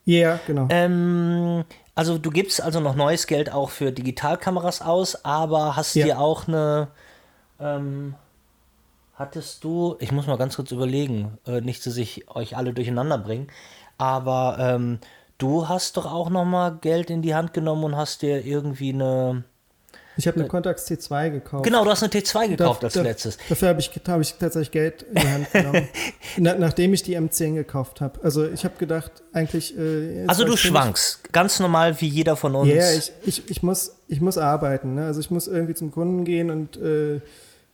[0.04, 0.66] Ja, yeah, genau.
[0.70, 1.64] Ähm,
[2.00, 6.06] also du gibst also noch neues Geld auch für Digitalkameras aus, aber hast ja.
[6.06, 6.88] dir auch eine
[7.60, 8.14] ähm,
[9.16, 13.18] hattest du, ich muss mal ganz kurz überlegen, äh, nicht, dass ich euch alle durcheinander
[13.18, 13.48] bringe,
[13.98, 15.00] aber ähm,
[15.36, 18.94] du hast doch auch noch mal Geld in die Hand genommen und hast dir irgendwie
[18.94, 19.44] eine
[20.20, 21.64] ich habe eine Contax T2 gekauft.
[21.64, 23.38] Genau, du hast eine T2 gekauft da, als da, letztes.
[23.48, 25.88] Dafür habe ich, hab ich tatsächlich Geld in die Hand genommen,
[26.36, 28.20] na, nachdem ich die M10 gekauft habe.
[28.22, 29.76] Also ich habe gedacht, eigentlich...
[29.78, 32.68] Äh, also du schwankst, ich, ganz normal wie jeder von uns.
[32.68, 34.94] Ja, yeah, ich, ich, ich, muss, ich muss arbeiten.
[34.94, 35.06] Ne?
[35.06, 37.20] Also ich muss irgendwie zum Kunden gehen und äh,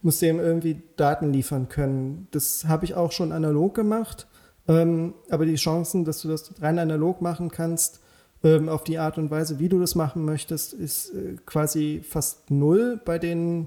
[0.03, 2.29] muss dem irgendwie Daten liefern können.
[2.31, 4.29] Das habe ich auch schon analog gemacht.
[4.69, 8.01] Ähm, aber die Chancen, dass du das rein analog machen kannst,
[8.47, 12.51] ähm, auf die Art und Weise, wie du das machen möchtest, ist äh, quasi fast
[12.51, 13.67] null bei den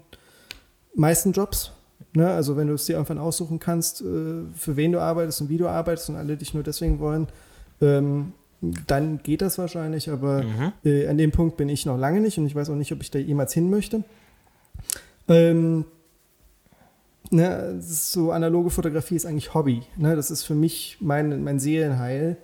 [0.96, 1.74] meisten Jobs.
[2.14, 2.30] Ne?
[2.30, 5.58] Also wenn du es dir irgendwann aussuchen kannst, äh, für wen du arbeitest und wie
[5.58, 7.28] du arbeitest und alle dich nur deswegen wollen,
[7.82, 8.34] ähm,
[8.88, 10.74] dann geht das wahrscheinlich, aber mhm.
[10.86, 13.02] äh, an dem Punkt bin ich noch lange nicht und ich weiß auch nicht, ob
[13.02, 14.04] ich da jemals hin möchte.
[15.28, 15.86] Ähm,
[17.32, 19.84] ne, so analoge Fotografie ist eigentlich Hobby.
[19.98, 20.16] Ne?
[20.16, 22.38] Das ist für mich mein, mein Seelenheil.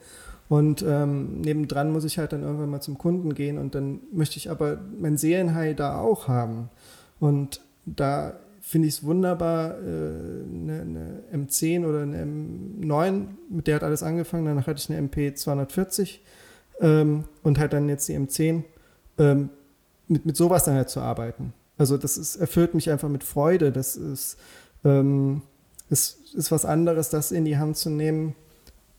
[0.48, 4.38] Und ähm, nebendran muss ich halt dann irgendwann mal zum Kunden gehen und dann möchte
[4.38, 6.70] ich aber mein Seelenheil da auch haben.
[7.20, 13.76] Und da finde ich es wunderbar, eine, äh, eine, M10 oder eine M9, mit der
[13.76, 14.46] hat alles angefangen.
[14.46, 16.22] Danach hatte ich eine MP 240
[16.82, 18.64] ähm, und halt dann jetzt die M10.
[19.18, 19.50] Ähm,
[20.08, 21.54] mit, mit sowas dann halt zu arbeiten.
[21.78, 23.72] Also das ist, erfüllt mich einfach mit Freude.
[23.72, 24.38] Das ist,
[24.84, 25.42] ähm,
[25.90, 28.36] ist, ist was anderes, das in die Hand zu nehmen,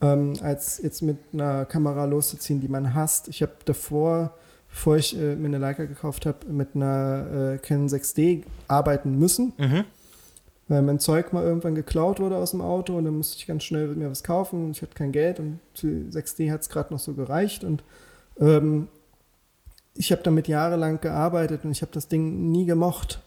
[0.01, 3.29] ähm, als jetzt mit einer Kamera loszuziehen, die man hasst.
[3.29, 4.35] Ich habe davor,
[4.69, 9.53] bevor ich äh, mir eine Leica gekauft habe, mit einer äh, Canon 6D arbeiten müssen.
[9.57, 9.85] Mhm.
[10.69, 13.63] Weil mein Zeug mal irgendwann geklaut wurde aus dem Auto und dann musste ich ganz
[13.63, 16.93] schnell mir was kaufen und ich hatte kein Geld und für 6D hat es gerade
[16.93, 17.85] noch so gereicht und
[18.41, 18.89] ähm,
[19.95, 23.21] ich habe damit jahrelang gearbeitet und ich habe das Ding nie gemocht.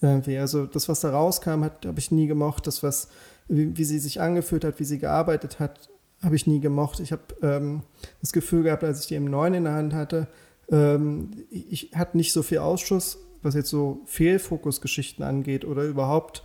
[0.00, 0.38] Irgendwie.
[0.38, 2.66] Also das, was da rauskam, habe ich nie gemocht.
[2.66, 3.08] Das, was,
[3.48, 5.90] wie, wie, sie sich angefühlt hat, wie sie gearbeitet hat,
[6.22, 7.00] habe ich nie gemocht.
[7.00, 7.82] Ich habe ähm,
[8.20, 10.28] das Gefühl gehabt, als ich die M9 in der Hand hatte,
[10.70, 16.44] ähm, ich, ich hatte nicht so viel Ausschuss, was jetzt so Fehlfokusgeschichten angeht oder überhaupt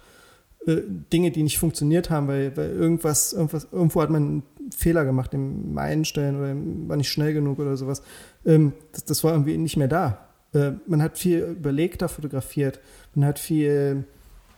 [0.66, 0.82] äh,
[1.14, 4.44] Dinge, die nicht funktioniert haben, weil, weil irgendwas, irgendwas, irgendwo hat man einen
[4.76, 8.02] Fehler gemacht im Einstellen oder war nicht schnell genug oder sowas.
[8.46, 10.25] Ähm, das, das, war irgendwie nicht mehr da.
[10.56, 12.80] Äh, man hat viel überlegter fotografiert,
[13.14, 14.06] man hat viel,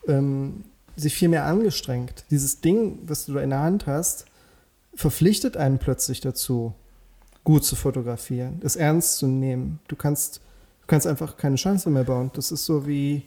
[0.07, 0.63] ähm,
[0.95, 2.23] sich viel mehr angestrengt.
[2.29, 4.25] Dieses Ding, was du da in der Hand hast,
[4.93, 6.73] verpflichtet einen plötzlich dazu,
[7.43, 9.79] gut zu fotografieren, es ernst zu nehmen.
[9.87, 10.37] Du kannst,
[10.81, 12.29] du kannst einfach keine Chance mehr bauen.
[12.33, 13.23] Das ist so wie,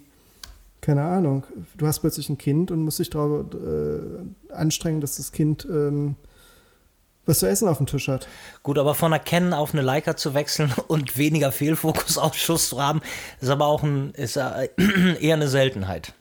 [0.81, 1.45] keine Ahnung,
[1.77, 6.17] du hast plötzlich ein Kind und musst dich darauf äh, anstrengen, dass das Kind ähm,
[7.27, 8.27] was zu essen auf dem Tisch hat.
[8.63, 13.01] Gut, aber von einer Canon auf eine Leica zu wechseln und weniger Fehlfokusausschuss zu haben,
[13.41, 14.69] ist aber auch ein, ist äh,
[15.21, 16.15] eher eine Seltenheit.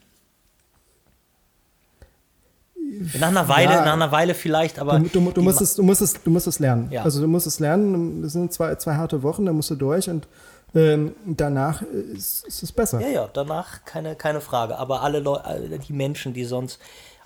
[3.20, 5.00] Nach einer Weile, ja, nach einer Weile vielleicht, aber.
[5.00, 6.90] Du, du, du musst, es, du, musst, es, du musst es lernen.
[6.92, 7.04] Ja.
[7.04, 10.10] Also du musst es lernen, das sind zwei, zwei harte Wochen, da musst du durch
[10.10, 10.28] und
[10.76, 13.00] ähm, danach ist, ist, es besser.
[13.02, 14.78] Ja, ja, danach keine, keine Frage.
[14.78, 16.80] Aber alle Leute, die Menschen, die sonst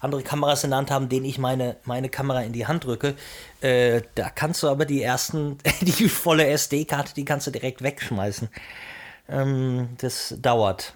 [0.03, 3.15] andere Kameras in der Hand haben, denen ich meine, meine Kamera in die Hand drücke,
[3.61, 8.49] äh, da kannst du aber die ersten, die volle SD-Karte, die kannst du direkt wegschmeißen.
[9.29, 10.93] Ähm, das dauert.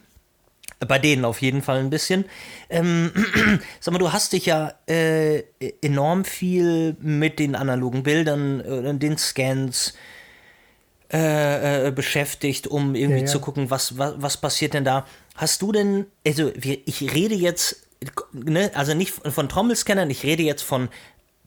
[0.79, 2.25] Bei denen auf jeden Fall ein bisschen.
[2.69, 3.11] Ähm,
[3.79, 5.43] sag mal, du hast dich ja äh,
[5.81, 9.95] enorm viel mit den analogen Bildern, äh, den Scans,
[11.11, 13.31] äh, äh, beschäftigt, um irgendwie ja, ja.
[13.31, 15.05] zu gucken, was, was, was passiert denn da.
[15.35, 17.86] Hast du denn, also ich rede jetzt,
[18.31, 20.89] ne, also nicht von Trommelscannern, ich rede jetzt von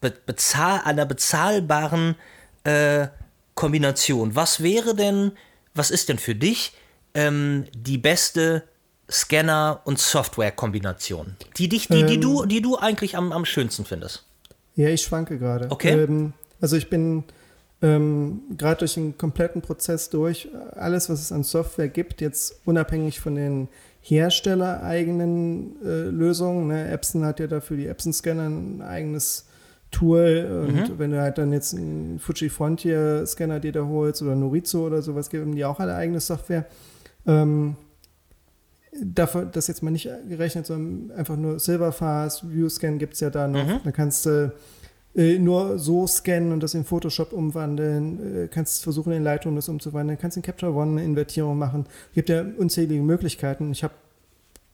[0.00, 2.16] be bezahl einer bezahlbaren
[2.64, 3.08] äh,
[3.54, 4.34] Kombination.
[4.34, 5.32] Was wäre denn,
[5.74, 6.72] was ist denn für dich
[7.14, 8.64] ähm, die beste
[9.10, 11.36] Scanner- und Software-Kombination?
[11.58, 14.24] Die, dich, die, die, ähm, du, die du eigentlich am, am schönsten findest?
[14.76, 15.70] Ja, ich schwanke gerade.
[15.70, 16.04] Okay.
[16.04, 17.24] Ähm, also ich bin
[17.82, 23.20] ähm, gerade durch den kompletten Prozess durch, alles, was es an Software gibt, jetzt unabhängig
[23.20, 23.68] von den
[24.02, 26.68] herstellereigenen äh, Lösungen.
[26.68, 26.90] Ne?
[26.90, 29.46] Epson hat ja dafür die Epson-Scanner ein eigenes
[29.90, 30.98] Tool und mhm.
[30.98, 35.02] wenn du halt dann jetzt einen Fuji Frontier Scanner dir da holst oder Norizo oder
[35.02, 36.66] sowas, geben die auch alle eigene Software.
[37.26, 37.76] Ähm,
[39.02, 43.48] dafür, das jetzt mal nicht gerechnet, sondern einfach nur Silverfast, ViewScan gibt es ja da
[43.48, 43.66] noch.
[43.66, 43.80] Mhm.
[43.84, 44.50] Da kannst du äh,
[45.14, 50.18] nur so scannen und das in Photoshop umwandeln, äh, kannst versuchen in Lightroom das umzuwandeln,
[50.18, 51.86] kannst in Capture One eine Invertierung machen.
[52.10, 53.72] Es gibt ja unzählige Möglichkeiten.
[53.72, 53.92] Ich hab,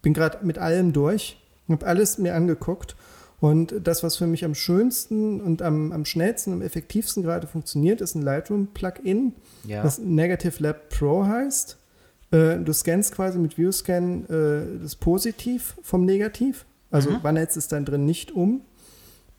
[0.03, 2.97] bin gerade mit allem durch, habe alles mir angeguckt
[3.41, 8.03] und das, was für mich am schönsten und am, am schnellsten, am effektivsten gerade funktioniert,
[8.03, 9.33] ist ein Lightroom-Plugin,
[9.65, 9.83] ja.
[9.83, 11.79] das Negative Lab Pro heißt.
[12.31, 17.23] Äh, du scannst quasi mit ViewScan äh, das Positiv vom Negativ, also mhm.
[17.23, 18.61] wandelt es dann drin nicht um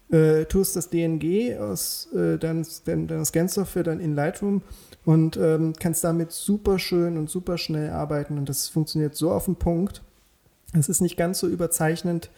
[0.10, 4.62] äh, tust das DNG aus äh, deines, deiner Scan-Software dann in Lightroom
[5.06, 9.46] und ähm, kannst damit super schön und super schnell arbeiten und das funktioniert so auf
[9.46, 10.02] den Punkt.
[10.74, 12.30] Es ist nicht ganz so überzeichnend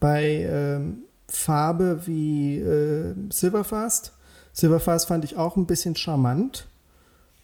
[0.00, 4.12] bei ähm, Farbe wie äh, Silverfast.
[4.52, 6.66] Silverfast fand ich auch ein bisschen charmant,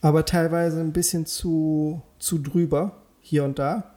[0.01, 3.93] aber teilweise ein bisschen zu, zu drüber hier und da.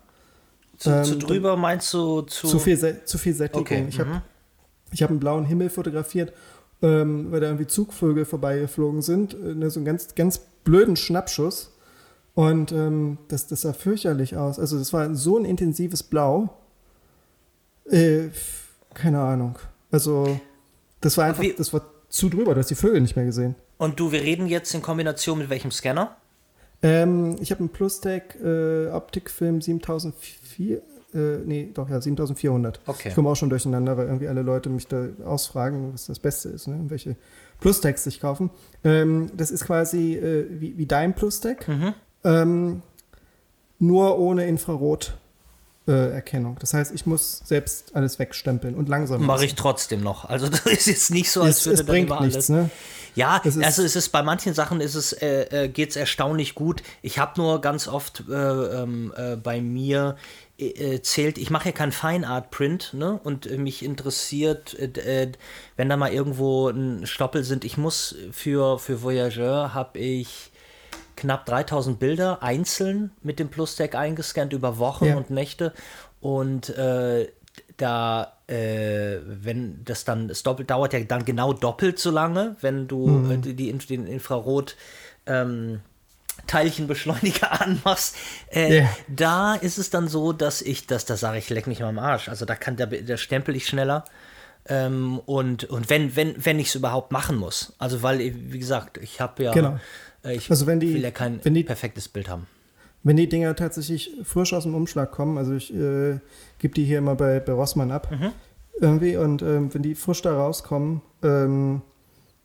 [0.78, 3.62] Zu, ähm, zu drüber meinst du zu, zu viel, zu viel Sättigung.
[3.62, 3.86] Okay.
[3.88, 4.22] Ich habe mhm.
[4.96, 6.32] Ich habe einen blauen Himmel fotografiert,
[6.82, 9.34] ähm, weil da irgendwie Zugvögel vorbeigeflogen sind.
[9.34, 11.74] Äh, so einen ganz, ganz blöden Schnappschuss.
[12.34, 14.58] Und ähm, das, das sah fürchterlich aus.
[14.58, 16.50] Also das war so ein intensives Blau.
[17.92, 18.30] Äh,
[18.94, 19.60] keine Ahnung.
[19.92, 20.40] Also
[21.02, 23.56] das war einfach, das war zu drüber, du hast die Vögel nicht mehr gesehen.
[23.78, 26.16] Und du, wir reden jetzt in Kombination mit welchem Scanner?
[26.82, 30.82] Ähm, ich habe einen Plustec äh, Optikfilm 7004,
[31.16, 32.80] äh, nee, doch, ja, 7400.
[32.86, 33.10] Okay.
[33.10, 36.50] Ich komme auch schon durcheinander, weil irgendwie alle Leute mich da ausfragen, was das Beste
[36.50, 36.80] ist, ne?
[36.88, 37.16] welche
[37.60, 38.50] Plus-Tags sich kaufen.
[38.84, 41.94] Ähm, das ist quasi äh, wie, wie dein Plus-Tag, mhm.
[42.24, 42.82] ähm,
[43.80, 45.18] nur ohne Infrarot.
[45.88, 46.58] Erkennung.
[46.60, 49.24] Das heißt, ich muss selbst alles wegstempeln und langsam.
[49.24, 50.26] Mache ich trotzdem noch.
[50.26, 52.72] Also das ist jetzt nicht so, als es, würde es bringt dann nichts, Ne?
[53.16, 56.54] Ja, es also es ist bei manchen Sachen ist es äh, äh geht es erstaunlich
[56.54, 56.84] gut.
[57.02, 60.18] Ich habe nur ganz oft äh, ähm, äh, bei mir
[60.58, 63.20] äh, zählt, ich mache ja kein Fine Art Print, ne?
[63.24, 64.78] Und mich interessiert,
[65.76, 67.66] wenn da mal irgendwo ein Stoppel sind.
[67.66, 70.52] Ich muss für für Voyageur habe ich
[71.16, 75.18] knapp 3000 Bilder einzeln mit dem Plus-Deck eingescannt über Wochen ja.
[75.18, 75.74] und Nächte.
[76.22, 77.30] Und äh,
[77.78, 82.88] da, äh, wenn das dann, es doppelt, dauert ja dann genau doppelt so lange, wenn
[82.88, 83.32] du mhm.
[83.32, 84.76] äh, die, den Infrarot
[85.26, 85.82] ähm,
[86.48, 88.16] Teilchenbeschleuniger anmachst,
[88.52, 88.90] äh, yeah.
[89.08, 92.00] da ist es dann so, dass ich das, da sage ich, leck mich mal am
[92.00, 92.30] Arsch.
[92.30, 94.06] Also da kann der, der stempel ich schneller.
[94.68, 97.74] Ähm, und und wenn, wenn, wenn ich es überhaupt machen muss.
[97.78, 99.80] Also weil, wie gesagt, ich habe ja genau.
[100.24, 102.48] Äh, ich also wenn die, will ja kein wenn die, perfektes Bild haben.
[103.04, 106.20] Wenn die Dinger tatsächlich frisch aus dem Umschlag kommen, also ich äh,
[106.58, 108.32] gebe die hier immer bei, bei Rossmann ab, mhm.
[108.82, 111.84] irgendwie, und ähm, wenn die frisch da rauskommen, ähm,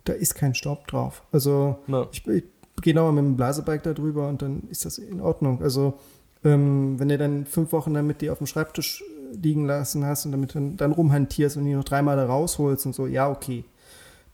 [0.04, 1.22] da ist kein Staub drauf.
[1.32, 2.08] Also no.
[2.12, 2.44] ich, ich
[2.80, 5.62] gehe nochmal mit dem Blasebike da drüber und dann ist das in Ordnung.
[5.62, 5.98] Also
[6.44, 10.32] ähm, wenn du dann fünf Wochen damit die auf dem Schreibtisch liegen lassen hast und
[10.32, 13.64] damit dann, dann rumhantierst und die noch dreimal da rausholst und so, ja, okay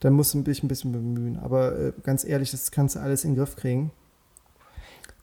[0.01, 1.39] dann musst du dich ein bisschen bemühen.
[1.39, 3.91] Aber äh, ganz ehrlich, das kannst du alles in den Griff kriegen.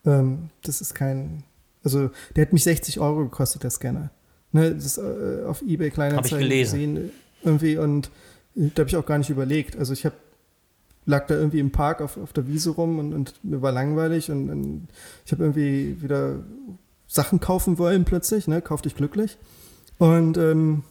[0.05, 1.43] Ähm, das ist kein,
[1.83, 4.12] also der hat mich 60 Euro gekostet, der Scanner.
[4.51, 7.12] Ne, das äh, auf eBay Kleinanzeigen gesehen
[7.43, 8.12] irgendwie und
[8.55, 9.77] äh, da habe ich auch gar nicht überlegt.
[9.77, 10.15] Also ich habe
[11.06, 14.32] lag da irgendwie im Park auf, auf der Wiese rum und, und mir war langweilig
[14.32, 14.88] und, und
[15.26, 16.36] ich habe irgendwie wieder
[17.08, 19.38] Sachen kaufen wollen plötzlich, ne, kauf dich glücklich.
[20.00, 20.84] Und ähm,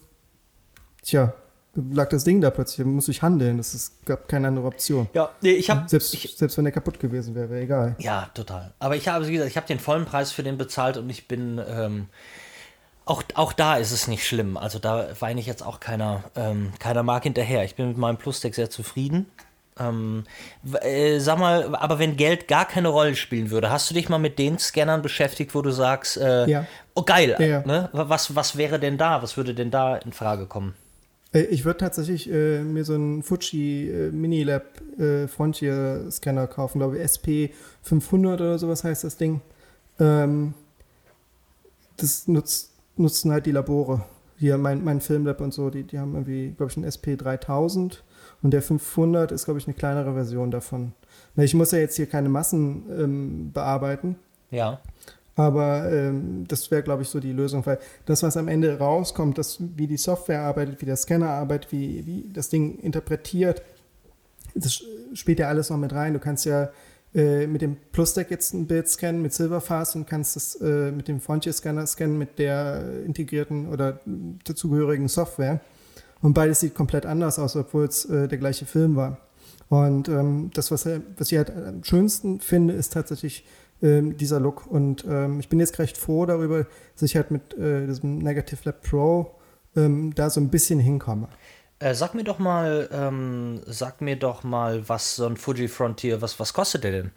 [1.03, 1.35] tja,
[1.75, 3.59] lag das Ding da plötzlich, muss ich handeln.
[3.59, 5.09] Es gab keine andere Option.
[5.14, 7.96] Ja, nee, ich habe selbst, selbst wenn der kaputt gewesen wäre, wäre egal.
[7.98, 8.72] Ja, total.
[8.79, 11.29] Aber ich habe, wie gesagt, ich habe den vollen Preis für den bezahlt und ich
[11.29, 12.09] bin ähm,
[13.05, 14.57] auch, auch da ist es nicht schlimm.
[14.57, 17.64] Also da weine ich jetzt auch keiner, ähm, keiner Mark hinterher.
[17.64, 19.27] Ich bin mit meinem Plus-Deck sehr zufrieden.
[19.78, 20.24] Ähm,
[20.82, 24.18] äh, sag mal, aber wenn Geld gar keine Rolle spielen würde, hast du dich mal
[24.18, 26.66] mit den Scannern beschäftigt, wo du sagst, äh, ja.
[26.94, 27.66] oh geil, ja, ja.
[27.66, 27.88] Ne?
[27.92, 29.22] Was, was wäre denn da?
[29.22, 30.74] Was würde denn da in Frage kommen?
[31.32, 34.64] Äh, ich würde tatsächlich äh, mir so einen Fuji äh, Minilab
[34.98, 39.40] äh, Frontier Scanner kaufen, glaube ich, SP 500 oder sowas heißt das Ding.
[39.98, 40.54] Ähm,
[41.96, 44.04] das nutzt, nutzen halt die Labore.
[44.38, 48.02] Hier mein, mein Filmlab und so, die, die haben irgendwie, glaube ich, einen SP 3000
[48.42, 50.92] und der 500 ist, glaube ich, eine kleinere Version davon.
[51.37, 54.16] Ich muss ja jetzt hier keine Massen ähm, bearbeiten.
[54.50, 54.81] Ja.
[55.35, 59.38] Aber ähm, das wäre, glaube ich, so die Lösung, weil das, was am Ende rauskommt,
[59.38, 63.62] das, wie die Software arbeitet, wie der Scanner arbeitet, wie, wie das Ding interpretiert,
[64.55, 64.83] das
[65.14, 66.12] spielt ja alles noch mit rein.
[66.12, 66.70] Du kannst ja
[67.14, 71.09] äh, mit dem Plus-Deck jetzt ein Bild scannen mit Silverfast und kannst es äh, mit
[71.09, 74.00] dem Frontier-Scanner scannen mit der integrierten oder
[74.44, 75.61] dazugehörigen Software.
[76.22, 79.18] Und beides sieht komplett anders aus, obwohl es äh, der gleiche Film war.
[79.68, 83.44] Und ähm, das, was, was ich halt am schönsten finde, ist tatsächlich
[83.82, 84.66] ähm, dieser Look.
[84.66, 88.61] Und ähm, ich bin jetzt recht froh darüber, dass ich halt mit äh, diesem Negative
[88.64, 89.35] Lab Pro
[89.74, 91.28] ähm, da so ein bisschen hinkomme.
[91.78, 96.22] Äh, sag mir doch mal, ähm, sag mir doch mal, was so ein Fuji Frontier,
[96.22, 97.11] was, was kostet der denn?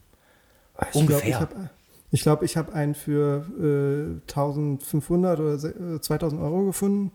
[0.89, 1.38] Ich Ungefähr.
[1.38, 1.70] Glaub,
[2.12, 7.12] ich glaube, ich habe hab einen für äh, 1500 oder 2000 äh, Euro gefunden.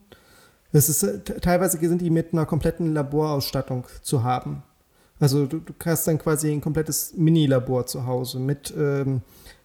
[0.72, 4.62] Das ist, äh, teilweise sind die mit einer kompletten Laborausstattung zu haben.
[5.18, 9.22] Also du, du hast dann quasi ein komplettes Mini-Labor zu Hause mit ähm,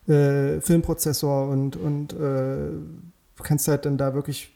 [0.07, 2.71] äh, Filmprozessor und, und äh,
[3.41, 4.51] kannst halt dann da wirklich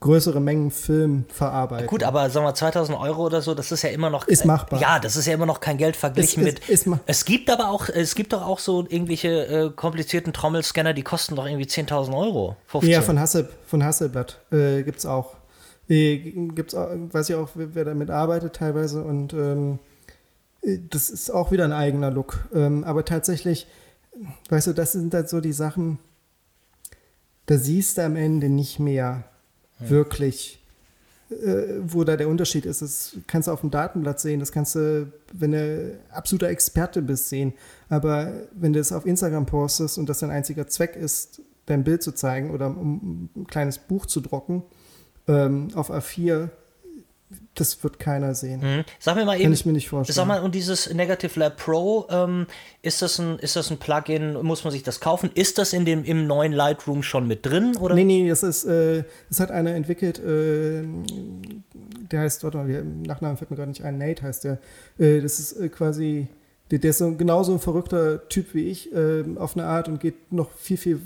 [0.00, 1.86] größere Mengen Film verarbeiten.
[1.86, 4.80] Gut, aber sagen wir 2000 Euro oder so, das ist ja immer noch ist machbar.
[4.80, 6.68] Ja, das ist ja immer noch kein Geld verglichen ist, mit.
[6.68, 10.92] Ist, ist es gibt aber auch, es gibt doch auch so irgendwelche äh, komplizierten Trommelscanner,
[10.92, 12.56] die kosten doch irgendwie 10.000 Euro.
[12.66, 12.90] 15.
[12.90, 15.36] Ja, von Hassel, von Hasselblatt äh, gibt's auch.
[15.92, 19.78] Gibt's auch, weiß ich auch, wer, damit arbeitet teilweise und ähm,
[20.62, 22.48] äh, das ist auch wieder ein eigener Look.
[22.54, 23.66] Ähm, aber tatsächlich,
[24.48, 25.98] weißt du, das sind halt so die Sachen,
[27.44, 29.24] da siehst du am Ende nicht mehr
[29.80, 29.90] ja.
[29.90, 30.64] wirklich,
[31.28, 32.80] äh, wo da der Unterschied ist.
[32.80, 37.28] Das kannst du auf dem Datenblatt sehen, das kannst du, wenn du absoluter Experte bist,
[37.28, 37.52] sehen.
[37.90, 42.02] Aber wenn du es auf Instagram postest und das dein einziger Zweck ist, dein Bild
[42.02, 44.62] zu zeigen oder um ein kleines Buch zu drucken
[45.28, 46.50] ähm, auf A4,
[47.54, 48.60] das wird keiner sehen.
[48.60, 48.84] Mhm.
[48.98, 49.44] Sag mir mal eben.
[49.44, 50.14] Kann ich mir nicht vorstellen.
[50.14, 52.46] Sag mal, und dieses Negative Lab Pro, ähm,
[52.80, 54.34] ist, das ein, ist das ein Plugin?
[54.42, 55.30] Muss man sich das kaufen?
[55.34, 57.76] Ist das in dem, im neuen Lightroom schon mit drin?
[57.76, 57.94] Oder?
[57.94, 60.82] Nee, nee, das ist, äh, das hat einer entwickelt, äh,
[62.10, 64.58] der heißt, warte mal, im Nachnamen fällt mir gerade nicht ein, Nate heißt der.
[64.98, 66.28] Äh, das ist äh, quasi,
[66.70, 70.00] der, der, ist so genauso ein verrückter Typ wie ich, äh, auf eine Art und
[70.00, 71.00] geht noch viel, viel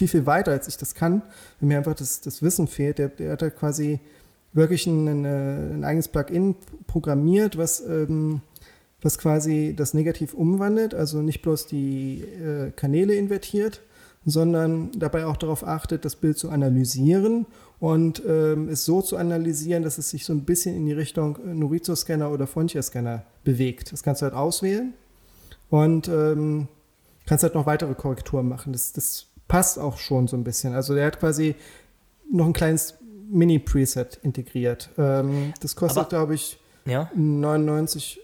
[0.00, 1.20] viel, viel weiter, als ich das kann,
[1.60, 2.98] wenn mir einfach das, das Wissen fehlt.
[2.98, 4.00] Der, der hat da quasi
[4.54, 8.40] wirklich ein, ein, eigenes Plugin programmiert, was, ähm,
[9.02, 13.82] was quasi das Negativ umwandelt, also nicht bloß die äh, Kanäle invertiert,
[14.24, 17.44] sondern dabei auch darauf achtet, das Bild zu analysieren
[17.78, 21.38] und ähm, es so zu analysieren, dass es sich so ein bisschen in die Richtung
[21.44, 23.92] Norizo-Scanner oder Frontier-Scanner bewegt.
[23.92, 24.94] Das kannst du halt auswählen
[25.68, 26.68] und ähm,
[27.26, 28.72] kannst halt noch weitere Korrekturen machen.
[28.72, 30.74] Das, das passt auch schon so ein bisschen.
[30.74, 31.56] Also der hat quasi
[32.30, 32.94] noch ein kleines
[33.28, 34.90] Mini-Preset integriert.
[34.96, 37.10] Ähm, das kostet, glaube ich, ja?
[37.14, 38.20] 99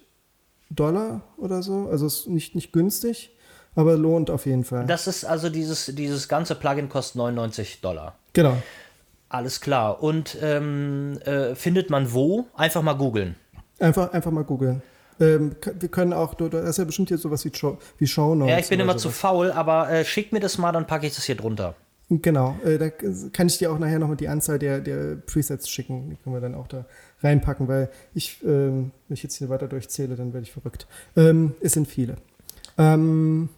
[0.71, 1.89] Dollar oder so.
[1.91, 3.31] Also ist nicht, nicht günstig,
[3.75, 4.87] aber lohnt auf jeden Fall.
[4.87, 8.15] Das ist also dieses, dieses ganze Plugin kostet 99 Dollar.
[8.33, 8.57] Genau.
[9.29, 10.03] Alles klar.
[10.05, 12.47] Und ähm, äh, findet man wo?
[12.55, 13.35] Einfach mal googeln.
[13.81, 14.81] Einfach, einfach mal googeln.
[15.21, 18.35] Ähm, wir können auch, du, du hast ja bestimmt hier sowas wie, Show, wie Show
[18.35, 18.51] Notes.
[18.51, 19.03] Ja, ich bin immer sowas.
[19.03, 21.75] zu faul, aber äh, schick mir das mal, dann packe ich das hier drunter.
[22.09, 26.11] Genau, äh, da kann ich dir auch nachher noch die Anzahl der, der Presets schicken.
[26.11, 26.85] Die können wir dann auch da
[27.23, 30.87] reinpacken, weil ich, ähm, wenn ich jetzt hier weiter durchzähle, dann werde ich verrückt.
[31.17, 32.17] Ähm, es sind viele.
[32.79, 33.49] Ähm,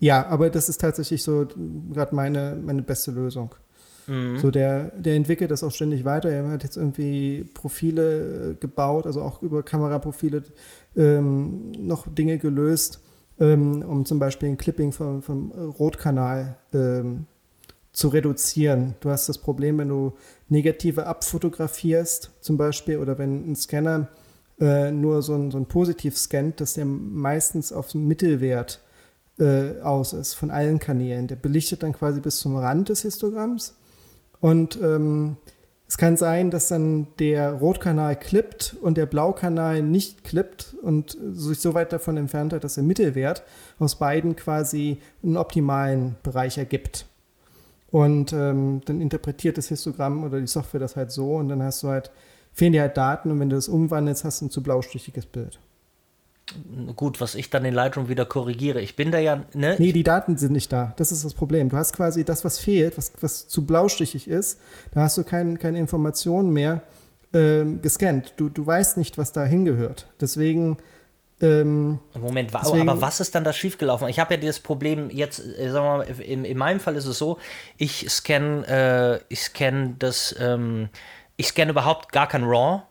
[0.00, 1.46] ja, aber das ist tatsächlich so
[1.92, 3.54] gerade meine, meine beste Lösung.
[4.06, 4.38] Mhm.
[4.38, 6.30] So, der, der entwickelt das auch ständig weiter.
[6.30, 10.42] Er hat jetzt irgendwie Profile äh, gebaut, also auch über Kameraprofile
[10.96, 13.00] ähm, noch Dinge gelöst,
[13.40, 17.26] ähm, um zum Beispiel ein Clipping vom, vom Rotkanal ähm,
[17.92, 18.94] zu reduzieren.
[19.00, 20.12] Du hast das Problem, wenn du
[20.48, 24.08] Negative abfotografierst, zum Beispiel, oder wenn ein Scanner
[24.60, 28.80] äh, nur so ein, so ein Positiv scannt, dass der meistens auf den Mittelwert
[29.38, 31.26] äh, aus ist von allen Kanälen.
[31.26, 33.74] Der belichtet dann quasi bis zum Rand des Histogramms
[34.44, 35.38] und ähm,
[35.88, 41.60] es kann sein, dass dann der Rotkanal klippt und der Blaukanal nicht klippt und sich
[41.60, 43.42] so weit davon entfernt hat, dass der Mittelwert
[43.78, 47.06] aus beiden quasi einen optimalen Bereich ergibt.
[47.90, 51.82] Und ähm, dann interpretiert das Histogramm oder die Software das halt so und dann hast
[51.82, 52.10] du halt,
[52.52, 55.58] fehlen dir halt Daten und wenn du das umwandelst, hast du ein zu blaustichiges Bild.
[56.94, 58.80] Gut, was ich dann in Lightroom wieder korrigiere.
[58.80, 59.76] Ich bin da ja, ne?
[59.78, 60.92] Nee, die Daten sind nicht da.
[60.96, 61.70] Das ist das Problem.
[61.70, 64.60] Du hast quasi das, was fehlt, was, was zu blaustichig ist,
[64.92, 66.82] da hast du kein, keine Informationen mehr
[67.32, 68.34] ähm, gescannt.
[68.36, 70.06] Du, du weißt nicht, was da hingehört.
[70.20, 70.76] Deswegen.
[71.40, 74.08] Ähm, Moment, deswegen, aber was ist dann da schiefgelaufen?
[74.08, 77.06] Ich habe ja dieses Problem jetzt, äh, sagen wir mal, in, in, meinem Fall ist
[77.06, 77.38] es so,
[77.76, 80.90] ich scanne, äh, ich scanne das, ähm,
[81.36, 82.82] ich scanne überhaupt gar kein RAW?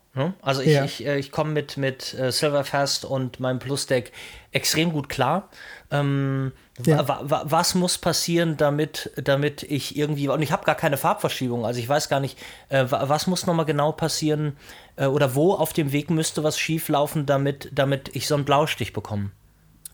[0.41, 0.85] Also ich, ja.
[0.85, 4.11] ich, äh, ich komme mit, mit äh, Silverfast und meinem Plus-Deck
[4.51, 5.49] extrem gut klar.
[5.89, 6.51] Ähm,
[6.85, 7.05] ja.
[7.07, 11.87] was muss passieren, damit, damit ich irgendwie, und ich habe gar keine Farbverschiebung, also ich
[11.87, 12.37] weiß gar nicht,
[12.69, 14.57] äh, was muss nochmal genau passieren
[14.95, 18.93] äh, oder wo auf dem Weg müsste was schieflaufen, damit, damit ich so einen Blaustich
[18.93, 19.31] bekomme?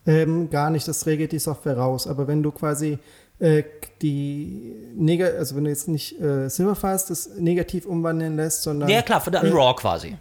[0.05, 2.07] Ähm, gar nicht, das regelt die Software raus.
[2.07, 2.99] Aber wenn du quasi
[3.39, 3.63] äh,
[4.01, 8.89] die Neg also wenn du jetzt nicht äh, Silverfast das negativ umwandeln lässt, sondern.
[8.89, 10.17] Ja, klar, für den äh, RAW quasi.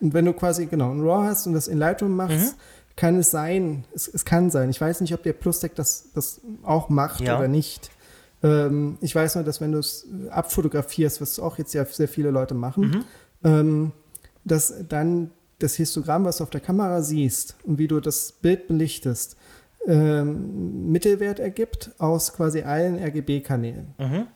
[0.00, 2.96] Und wenn du quasi, genau, ein RAW hast und das in Lightroom machst, mhm.
[2.96, 4.70] kann es sein, es, es, kann sein.
[4.70, 7.38] Ich weiß nicht, ob der Plus-Deck das, das auch macht ja.
[7.38, 7.90] oder nicht.
[8.42, 12.30] Ähm, ich weiß nur, dass wenn du es abfotografierst, was auch jetzt ja sehr viele
[12.30, 13.04] Leute machen, mhm.
[13.44, 13.92] ähm,
[14.44, 18.68] dass dann das Histogramm, was du auf der Kamera siehst und wie du das Bild
[18.68, 19.36] belichtest,
[19.86, 23.94] ähm, Mittelwert ergibt aus quasi allen RGB-Kanälen.
[23.98, 24.26] Mhm.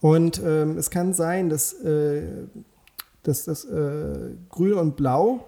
[0.00, 2.22] Und ähm, es kann sein, dass, äh,
[3.22, 5.46] dass das äh, Grün und Blau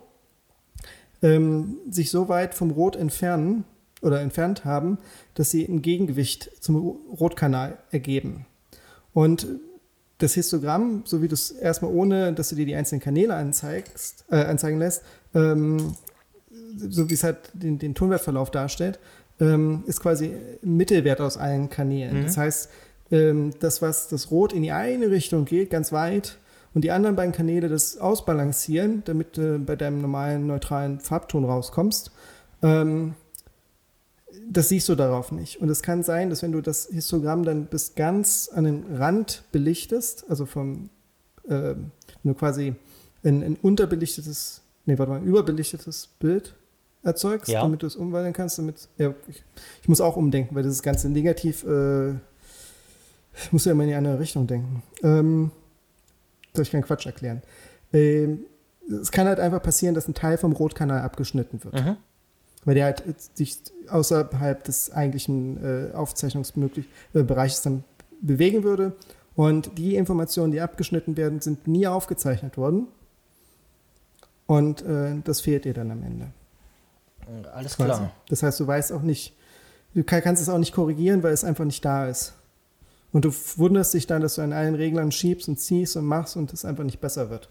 [1.23, 3.65] ähm, sich so weit vom Rot entfernen
[4.03, 4.99] oder entfernt haben,
[5.35, 6.77] dass sie ein Gegengewicht zum
[7.19, 8.47] Rotkanal ergeben.
[9.13, 9.47] Und
[10.19, 14.25] das Histogramm, so wie du es erstmal ohne, dass du dir die einzelnen Kanäle anzeigst,
[14.31, 15.03] äh, anzeigen lässt,
[15.35, 15.97] ähm,
[16.77, 18.99] so wie es halt den, den Tonwertverlauf darstellt,
[19.41, 22.21] ähm, ist quasi Mittelwert aus allen Kanälen.
[22.21, 22.25] Mhm.
[22.25, 22.71] Das heißt,
[23.11, 26.39] ähm, das, was das Rot in die eine Richtung geht, ganz weit,
[26.75, 32.11] und die anderen beiden Kanäle das ausbalancieren, damit du bei deinem normalen neutralen Farbton rauskommst,
[32.63, 33.15] ähm,
[34.51, 35.61] das siehst du darauf nicht.
[35.61, 39.45] Und es kann sein, dass wenn du das Histogramm dann bis ganz an den Rand
[39.53, 40.91] belichtest, also vom,
[41.49, 41.75] äh,
[42.25, 42.75] nur quasi
[43.23, 46.55] ein, ein unterbelichtetes, nee, warte mal, ein überbelichtetes Bild
[47.05, 47.63] erzeugst, ja.
[47.63, 48.59] damit du es umwandeln kannst.
[48.59, 49.45] Damit, ja, ich,
[49.83, 53.95] ich, muss auch umdenken, weil das ganze Negativ, äh, ich muss ja immer in die
[53.95, 54.83] andere Richtung denken.
[55.03, 55.51] Ähm,
[56.55, 57.43] soll ich keinen Quatsch erklären.
[57.93, 58.47] Ähm,
[59.01, 61.75] es kann halt einfach passieren, dass ein Teil vom Rotkanal abgeschnitten wird.
[61.75, 61.97] Mhm.
[62.65, 67.85] Weil der halt sich außerhalb des eigentlichen äh, Aufzeichnungsbereiches äh, dann
[68.21, 68.93] bewegen würde.
[69.35, 72.89] Und die Informationen, die abgeschnitten werden, sind nie aufgezeichnet worden.
[74.47, 76.29] Und äh, das fehlt dir dann am Ende.
[77.55, 78.11] Alles klar.
[78.29, 79.35] Das heißt, du weißt auch nicht,
[79.95, 82.35] du kannst es auch nicht korrigieren, weil es einfach nicht da ist.
[83.13, 86.37] Und du wunderst dich dann, dass du an allen Reglern schiebst und ziehst und machst
[86.37, 87.49] und es einfach nicht besser wird.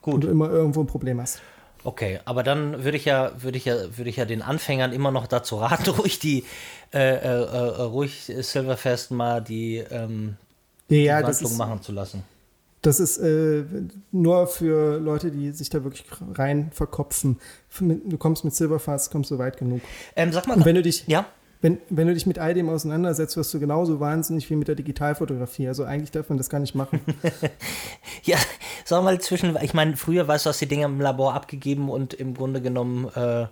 [0.00, 0.14] Gut.
[0.14, 1.40] Und du immer irgendwo ein Problem hast.
[1.82, 5.10] Okay, aber dann würde ich ja, würde ich ja, würde ich ja den Anfängern immer
[5.10, 6.44] noch dazu raten, ruhig die,
[6.92, 10.36] äh, äh, äh ruhig Silverfest mal die, ähm,
[10.88, 12.22] ja, die Wandlung machen zu lassen.
[12.82, 13.64] Das ist äh,
[14.10, 16.04] nur für Leute, die sich da wirklich
[16.34, 17.38] rein verkopfen.
[17.78, 19.82] Du kommst mit Silverfast, kommst du weit genug.
[20.16, 21.26] Ähm, sag mal, Und wenn du dich, ja?
[21.60, 24.76] wenn, wenn du dich mit all dem auseinandersetzt, wirst du genauso wahnsinnig wie mit der
[24.76, 25.68] Digitalfotografie.
[25.68, 27.00] Also eigentlich darf man das gar nicht machen.
[28.22, 28.38] ja,
[28.84, 32.14] sag mal zwischen, ich meine, früher weißt du, hast die Dinge im Labor abgegeben und
[32.14, 33.46] im Grunde genommen äh,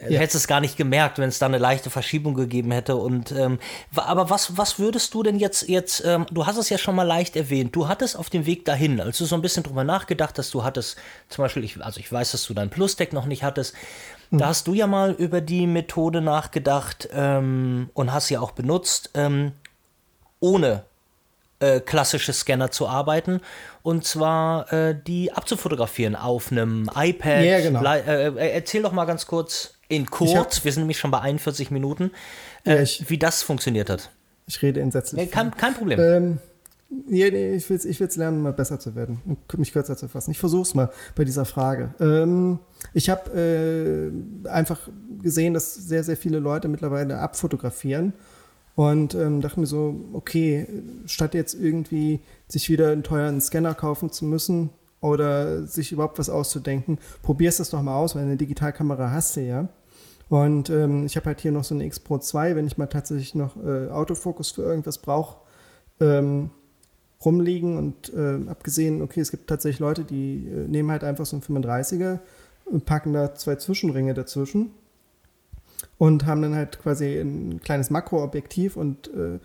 [0.00, 0.20] äh, ja.
[0.20, 2.96] hättest es gar nicht gemerkt, wenn es da eine leichte Verschiebung gegeben hätte.
[2.96, 3.58] Und ähm,
[3.94, 7.02] aber was, was würdest du denn jetzt, jetzt, ähm, du hast es ja schon mal
[7.02, 10.38] leicht erwähnt, du hattest auf dem Weg dahin, als du so ein bisschen drüber nachgedacht
[10.38, 10.96] hast, du hattest
[11.28, 13.74] zum Beispiel, ich, also ich weiß, dass du dein Plus-Deck noch nicht hattest,
[14.30, 14.38] mhm.
[14.38, 19.10] da hast du ja mal über die Methode nachgedacht ähm, und hast sie auch benutzt,
[19.14, 19.52] ähm,
[20.40, 20.84] ohne
[21.60, 23.40] äh, klassische Scanner zu arbeiten
[23.82, 27.44] und zwar äh, die abzufotografieren auf einem iPad.
[27.44, 27.82] Ja, genau.
[27.82, 31.20] Äh, äh, erzähl doch mal ganz kurz, in kurz, hab, wir sind nämlich schon bei
[31.20, 32.10] 41 Minuten,
[32.64, 34.10] äh, ja, ich, wie das funktioniert hat.
[34.46, 35.20] Ich rede entsetzlich.
[35.20, 35.98] Nee, kein, kein Problem.
[36.00, 36.38] Ähm,
[36.90, 40.08] nee, nee, ich will es ich lernen, mal besser zu werden und mich kürzer zu
[40.08, 40.30] fassen.
[40.30, 41.94] Ich versuche es mal bei dieser Frage.
[42.00, 42.58] Ähm,
[42.94, 44.12] ich habe
[44.44, 44.80] äh, einfach
[45.22, 48.12] gesehen, dass sehr, sehr viele Leute mittlerweile abfotografieren
[48.74, 50.66] und ähm, dachte mir so, okay,
[51.06, 54.70] statt jetzt irgendwie sich wieder einen teuren Scanner kaufen zu müssen,
[55.00, 59.40] oder sich überhaupt was auszudenken, probierst das doch mal aus, weil eine Digitalkamera hast du
[59.42, 59.68] ja.
[60.28, 62.86] Und ähm, ich habe halt hier noch so eine X Pro 2, wenn ich mal
[62.86, 65.38] tatsächlich noch äh, Autofokus für irgendwas brauche,
[66.00, 66.50] ähm,
[67.24, 71.26] rumliegen und äh, habe gesehen, okay, es gibt tatsächlich Leute, die äh, nehmen halt einfach
[71.26, 72.20] so einen 35er
[72.66, 74.70] und packen da zwei Zwischenringe dazwischen
[75.96, 79.38] und haben dann halt quasi ein kleines Makroobjektiv und äh,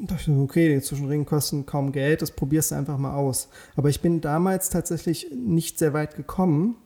[0.00, 3.48] dachte okay, die Zwischenringen kosten kaum Geld, das probierst du einfach mal aus.
[3.76, 6.76] Aber ich bin damals tatsächlich nicht sehr weit gekommen,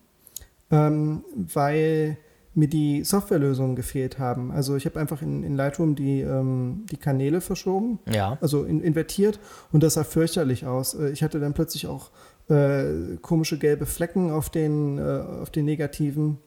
[0.70, 2.18] ähm, weil
[2.56, 4.50] mir die Softwarelösungen gefehlt haben.
[4.50, 8.38] Also ich habe einfach in, in Lightroom die, ähm, die Kanäle verschoben, ja.
[8.40, 9.38] also in, invertiert
[9.72, 10.94] und das sah fürchterlich aus.
[10.94, 12.10] Äh, ich hatte dann plötzlich auch
[12.48, 15.02] äh, komische gelbe Flecken auf den, äh,
[15.42, 16.38] auf den Negativen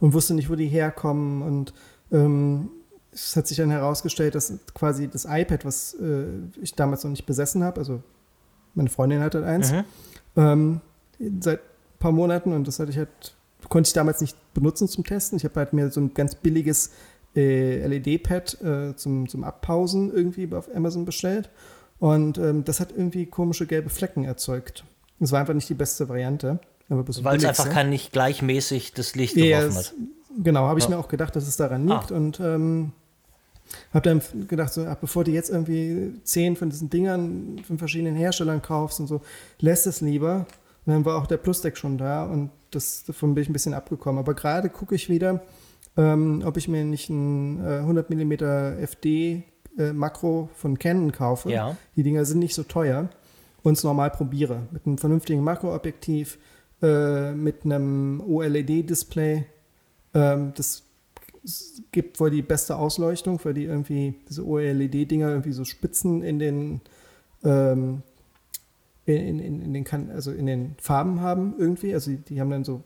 [0.00, 1.74] und wusste nicht, wo die herkommen und
[2.10, 2.70] ähm,
[3.12, 6.24] es hat sich dann herausgestellt, dass quasi das iPad, was äh,
[6.60, 8.02] ich damals noch nicht besessen habe, also
[8.74, 9.84] meine Freundin hatte eins, mhm.
[10.36, 10.80] ähm,
[11.40, 13.36] seit ein paar Monaten und das hatte ich halt,
[13.68, 15.36] konnte ich damals nicht benutzen zum Testen.
[15.36, 16.90] Ich habe halt mir so ein ganz billiges
[17.34, 21.50] äh, LED-Pad äh, zum, zum Abpausen irgendwie auf Amazon bestellt
[21.98, 24.84] und ähm, das hat irgendwie komische gelbe Flecken erzeugt.
[25.20, 26.58] Das war einfach nicht die beste Variante.
[26.88, 29.94] Weil es einfach kein nicht gleichmäßig das Licht geworfen hat.
[30.42, 30.90] Genau, habe ich ja.
[30.90, 32.10] mir auch gedacht, dass es daran liegt.
[32.10, 32.16] Ah.
[32.16, 32.92] Und ähm,
[33.94, 38.16] habe dann gedacht, so, ach, bevor du jetzt irgendwie zehn von diesen Dingern von verschiedenen
[38.16, 39.20] Herstellern kaufst und so,
[39.60, 40.46] lässt es lieber.
[40.84, 43.74] Und dann war auch der Plus-Deck schon da und das, davon bin ich ein bisschen
[43.74, 44.18] abgekommen.
[44.18, 45.42] Aber gerade gucke ich wieder,
[45.96, 49.44] ähm, ob ich mir nicht ein äh, 100 mm FD
[49.78, 51.50] äh, Makro von Canon kaufe.
[51.50, 51.76] Ja.
[51.96, 53.08] Die Dinger sind nicht so teuer
[53.62, 54.62] und es normal probiere.
[54.72, 56.38] Mit einem vernünftigen Makroobjektiv,
[56.82, 59.44] äh, mit einem OLED-Display.
[60.14, 60.82] Ähm, das
[61.90, 66.80] gibt wohl die beste Ausleuchtung, weil die irgendwie diese OLED-Dinger irgendwie so Spitzen in den
[67.44, 68.02] ähm,
[69.06, 71.94] in, in, in, den kan also in den Farben haben irgendwie.
[71.94, 72.82] Also die, die haben dann so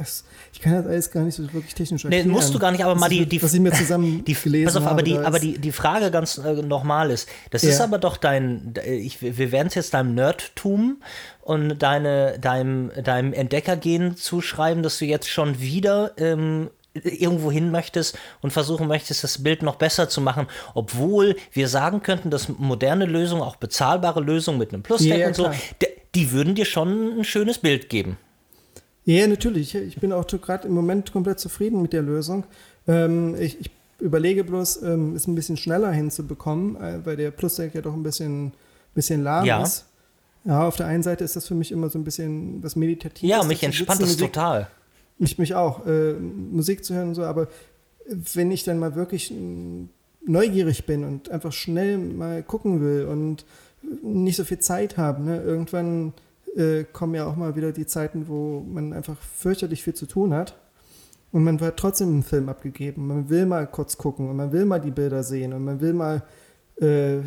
[0.00, 0.24] das,
[0.54, 2.26] ich kann das alles gar nicht so wirklich technisch erklären.
[2.26, 4.64] Nee, musst du gar nicht, aber mal die, die, was ich mir zusammen die, gelesen
[4.64, 7.68] pass auf, aber die, aber die, die Frage ganz äh, nochmal ist, das ja.
[7.68, 11.02] ist aber doch dein, ich, wir werden es jetzt deinem Nerdtum
[11.42, 18.18] und deine, deinem, deinem Entdeckergehen zuschreiben, dass du jetzt schon wieder ähm, irgendwo hin möchtest
[18.40, 23.06] und versuchen möchtest, das Bild noch besser zu machen, obwohl wir sagen könnten, dass moderne
[23.06, 25.50] Lösungen, auch bezahlbare Lösungen mit einem Plus-Tag ja, und so,
[26.14, 28.16] die würden dir schon ein schönes Bild geben.
[29.04, 29.74] Ja, natürlich.
[29.74, 32.44] Ich bin auch gerade im Moment komplett zufrieden mit der Lösung.
[32.86, 37.74] Ähm, ich, ich, überlege bloß, ähm, es ein bisschen schneller hinzubekommen, äh, weil der Plus-Tag
[37.74, 38.52] ja doch ein bisschen,
[38.94, 39.62] bisschen lahm ja.
[39.62, 39.84] ist.
[40.44, 43.28] Ja, auf der einen Seite ist das für mich immer so ein bisschen was Meditatives.
[43.28, 44.68] Ja, mich entspannt das total.
[45.20, 47.46] Mich, mich auch, äh, Musik zu hören und so, aber
[48.34, 49.32] wenn ich dann mal wirklich
[50.26, 53.44] neugierig bin und einfach schnell mal gucken will und
[54.02, 56.12] nicht so viel Zeit habe, ne, irgendwann
[56.56, 60.34] äh, kommen ja auch mal wieder die Zeiten, wo man einfach fürchterlich viel zu tun
[60.34, 60.56] hat.
[61.32, 63.06] Und man wird trotzdem einen Film abgegeben.
[63.06, 65.92] Man will mal kurz gucken und man will mal die Bilder sehen und man will
[65.92, 66.24] mal
[66.80, 67.18] äh,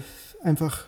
[0.41, 0.86] einfach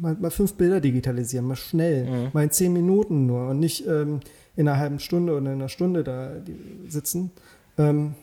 [0.00, 2.28] mal, mal, fünf Bilder digitalisieren, mal schnell, mhm.
[2.32, 4.20] mal in zehn Minuten nur und nicht ähm,
[4.56, 6.32] in einer halben Stunde oder in einer Stunde da
[6.88, 7.30] sitzen.
[7.78, 8.14] Ähm,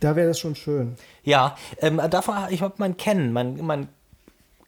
[0.00, 0.96] Da wäre das schon schön.
[1.24, 3.88] Ja, ähm, davon, ich habe mein Kennen, mein, mein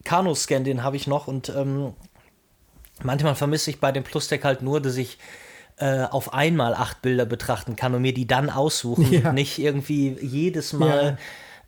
[0.04, 1.92] Kanu-Scan, den habe ich noch und ähm,
[3.02, 5.18] manchmal vermisse ich bei dem Plus-Deck halt nur, dass ich
[5.76, 9.32] äh, auf einmal acht Bilder betrachten kann und mir die dann aussuchen, ja.
[9.32, 11.04] nicht irgendwie jedes Mal.
[11.04, 11.18] Ja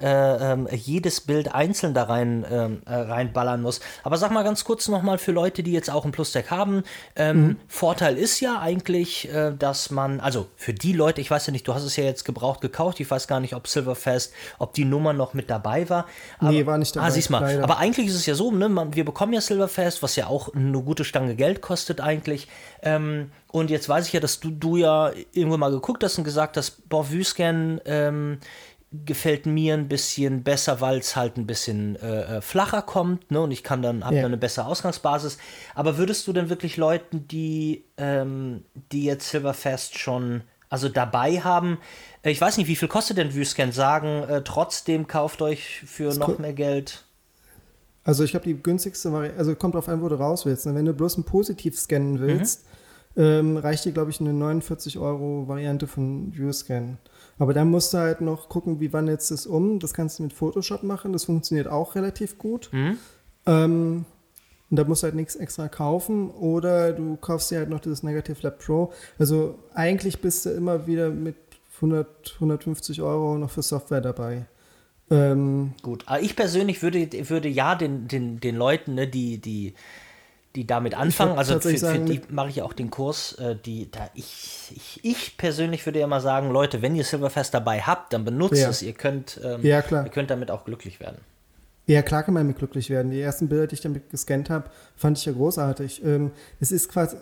[0.02, 3.80] äh, äh, jedes Bild einzeln da rein ähm, äh, reinballern muss.
[4.02, 6.82] Aber sag mal ganz kurz nochmal für Leute, die jetzt auch ein Plus-Deck haben.
[7.16, 7.56] Ähm, mhm.
[7.68, 11.66] Vorteil ist ja eigentlich, äh, dass man, also für die Leute, ich weiß ja nicht,
[11.68, 14.84] du hast es ja jetzt gebraucht gekauft, ich weiß gar nicht, ob Silverfest, ob die
[14.84, 16.06] Nummer noch mit dabei war.
[16.38, 17.06] Aber, nee, war nicht dabei.
[17.06, 17.40] Ah, siehst mal.
[17.40, 17.64] Leider.
[17.64, 20.52] Aber eigentlich ist es ja so, ne, man, wir bekommen ja Silverfest, was ja auch
[20.54, 22.48] eine gute Stange Geld kostet eigentlich.
[22.82, 26.24] Ähm, und jetzt weiß ich ja, dass du, du ja irgendwo mal geguckt hast und
[26.24, 28.38] gesagt hast, boah, Vyscan, ähm,
[29.06, 33.40] gefällt mir ein bisschen besser, weil es halt ein bisschen äh, äh, flacher kommt, ne?
[33.40, 34.26] Und ich kann dann habe ja.
[34.26, 35.38] eine bessere Ausgangsbasis.
[35.74, 41.78] Aber würdest du denn wirklich Leuten, die ähm, die jetzt Silverfest schon also dabei haben,
[42.22, 46.04] äh, ich weiß nicht, wie viel kostet denn Vyscan, sagen, äh, trotzdem kauft euch für
[46.04, 47.04] das noch mehr Geld?
[48.04, 50.66] Also ich habe die günstigste Variante, also kommt drauf an, wo du raus willst.
[50.66, 50.74] Ne?
[50.74, 52.66] Wenn du bloß ein Positiv scannen willst,
[53.14, 53.22] mhm.
[53.22, 56.98] ähm, reicht dir, glaube ich, eine 49 Euro Variante von ViewScan.
[57.42, 59.80] Aber dann musst du halt noch gucken, wie wandelt es um.
[59.80, 61.12] Das kannst du mit Photoshop machen.
[61.12, 62.68] Das funktioniert auch relativ gut.
[62.70, 62.98] Mhm.
[63.46, 64.04] Ähm,
[64.70, 66.30] und da musst du halt nichts extra kaufen.
[66.30, 68.92] Oder du kaufst dir halt noch dieses Negative Lab Pro.
[69.18, 71.34] Also eigentlich bist du immer wieder mit
[71.78, 74.46] 100, 150 Euro noch für Software dabei.
[75.10, 79.74] Ähm, Gut, aber ich persönlich würde, würde ja den, den, den Leuten, ne, die, die
[80.54, 81.38] die damit anfangen.
[81.38, 83.32] Also für, für die mache ich auch den Kurs.
[83.34, 87.54] Äh, die, da ich, ich, ich persönlich würde ja mal sagen, Leute, wenn ihr Silverfest
[87.54, 88.68] dabei habt, dann benutzt ja.
[88.68, 88.82] es.
[88.82, 90.04] Ihr könnt, ähm, ja, klar.
[90.04, 91.18] ihr könnt damit auch glücklich werden.
[91.86, 93.10] Ja, klar kann man damit glücklich werden.
[93.10, 96.04] Die ersten Bilder, die ich damit gescannt habe, fand ich ja großartig.
[96.04, 96.30] Ähm,
[96.60, 97.16] es ist quasi,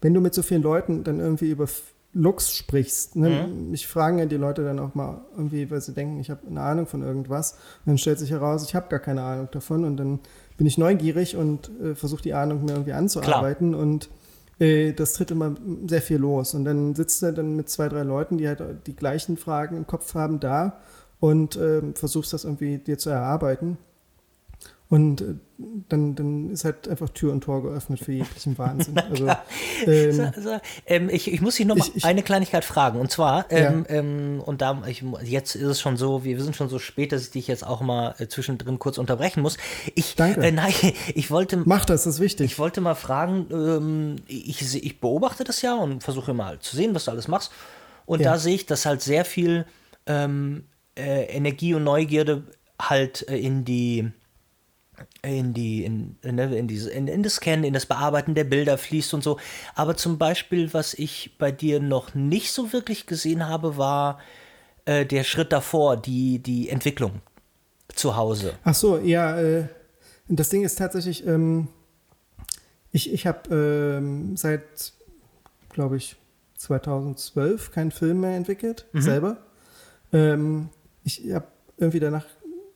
[0.00, 1.66] wenn du mit so vielen Leuten dann irgendwie über
[2.12, 3.46] Looks sprichst, ne?
[3.48, 3.70] mhm.
[3.70, 6.60] mich fragen ja die Leute dann auch mal irgendwie, weil sie denken, ich habe eine
[6.60, 7.52] Ahnung von irgendwas.
[7.52, 10.20] Und dann stellt sich heraus, ich habe gar keine Ahnung davon und dann
[10.56, 13.82] bin ich neugierig und äh, versuche die Ahnung mir irgendwie anzuarbeiten Klar.
[13.82, 14.08] und
[14.58, 15.54] äh, das tritt immer
[15.86, 16.54] sehr viel los.
[16.54, 19.86] Und dann sitzt er dann mit zwei, drei Leuten, die halt die gleichen Fragen im
[19.86, 20.78] Kopf haben, da
[21.20, 23.78] und äh, versuchst das irgendwie dir zu erarbeiten.
[24.94, 25.34] Und äh,
[25.88, 28.96] dann, dann ist halt einfach Tür und Tor geöffnet für jeglichen Wahnsinn.
[28.96, 29.28] Also,
[29.86, 33.00] ähm, so, so, ähm, ich, ich muss dich noch mal ich, eine Kleinigkeit fragen.
[33.00, 33.96] Und zwar, ähm, ja.
[33.96, 37.10] Ähm, und da, ich, jetzt ist es schon so, wir, wir sind schon so spät,
[37.10, 39.56] dass ich dich jetzt auch mal äh, zwischendrin kurz unterbrechen muss.
[39.96, 40.40] Ich, Danke.
[40.42, 40.72] Äh, nein,
[41.14, 41.56] ich wollte.
[41.64, 42.52] Mach das, das ist wichtig.
[42.52, 46.94] Ich wollte mal fragen, ähm, ich, ich beobachte das ja und versuche mal zu sehen,
[46.94, 47.50] was du alles machst.
[48.06, 48.30] Und ja.
[48.30, 49.66] da sehe ich, dass halt sehr viel
[50.06, 50.66] ähm,
[50.96, 52.44] äh, Energie und Neugierde
[52.80, 54.12] halt äh, in die
[55.22, 59.14] in die in, in, diese, in, in das Scannen, in das Bearbeiten der Bilder fließt
[59.14, 59.38] und so.
[59.74, 64.18] Aber zum Beispiel, was ich bei dir noch nicht so wirklich gesehen habe, war
[64.84, 67.22] äh, der Schritt davor, die, die Entwicklung
[67.94, 68.54] zu Hause.
[68.64, 69.66] Ach so, ja, äh,
[70.28, 71.68] das Ding ist tatsächlich, ähm,
[72.92, 74.92] ich, ich habe ähm, seit,
[75.70, 76.16] glaube ich,
[76.56, 79.02] 2012 keinen Film mehr entwickelt, mhm.
[79.02, 79.36] selber.
[80.12, 80.68] Ähm,
[81.02, 82.26] ich habe irgendwie danach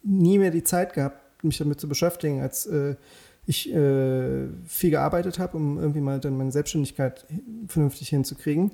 [0.02, 2.96] nie mehr die Zeit gehabt, mich damit zu beschäftigen, als äh,
[3.46, 7.26] ich äh, viel gearbeitet habe, um irgendwie mal dann meine Selbstständigkeit
[7.66, 8.72] vernünftig hinzukriegen.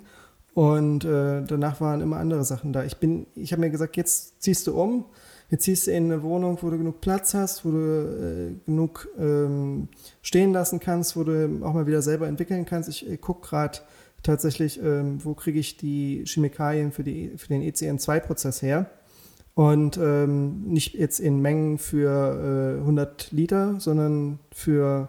[0.53, 2.85] Und äh, danach waren immer andere Sachen da.
[2.85, 2.97] Ich
[3.35, 5.05] ich habe mir gesagt, jetzt ziehst du um,
[5.51, 9.09] jetzt ziehst du in eine Wohnung, wo du genug Platz hast, wo du äh, genug
[9.19, 9.89] ähm,
[10.23, 12.89] stehen lassen kannst, wo du auch mal wieder selber entwickeln kannst.
[12.89, 13.79] Ich äh, gucke gerade
[14.23, 18.91] tatsächlich, ähm, wo kriege ich die Chemikalien für, die, für den ECN2-Prozess her
[19.55, 25.09] und ähm, nicht jetzt in Mengen für äh, 100 Liter, sondern für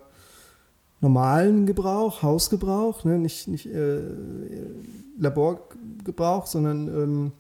[1.02, 3.18] normalen Gebrauch, Hausgebrauch, ne?
[3.18, 4.02] nicht, nicht äh,
[5.20, 7.32] Laborgebrauch, sondern ähm,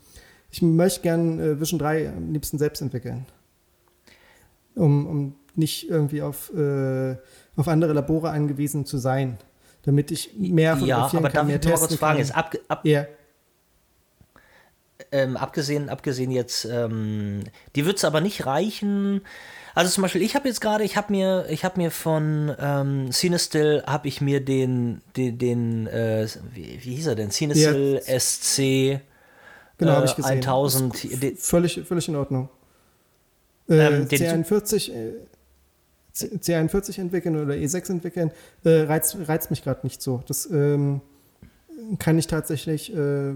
[0.50, 3.26] ich möchte gern äh, Vision 3 am liebsten selbst entwickeln.
[4.76, 7.16] Um, um nicht irgendwie auf, äh,
[7.56, 9.38] auf andere Labore angewiesen zu sein,
[9.84, 12.84] damit ich mehr von ja, aber kann, darf ich mal kurz fragen, ist ab, ab,
[12.86, 13.06] yeah
[15.12, 17.44] ähm, abgesehen, abgesehen jetzt, ähm,
[17.76, 19.22] die wird es aber nicht reichen.
[19.74, 23.10] Also zum Beispiel, ich habe jetzt gerade, ich habe mir, ich habe mir von ähm,
[23.12, 27.30] Cinestill, habe ich mir den, den, den äh, wie, wie, hieß er denn?
[27.30, 28.20] Cinestill ja.
[28.20, 29.02] SC
[29.78, 30.36] genau, äh, ich gesehen.
[30.36, 30.96] 1000.
[31.38, 32.50] Völlig, völlig in Ordnung.
[33.68, 35.14] Äh, ähm, C41, äh,
[36.14, 38.32] C41 entwickeln oder E6 entwickeln,
[38.64, 40.24] äh, reizt, reizt mich gerade nicht so.
[40.28, 41.02] Das ähm,
[42.00, 43.34] kann ich tatsächlich äh,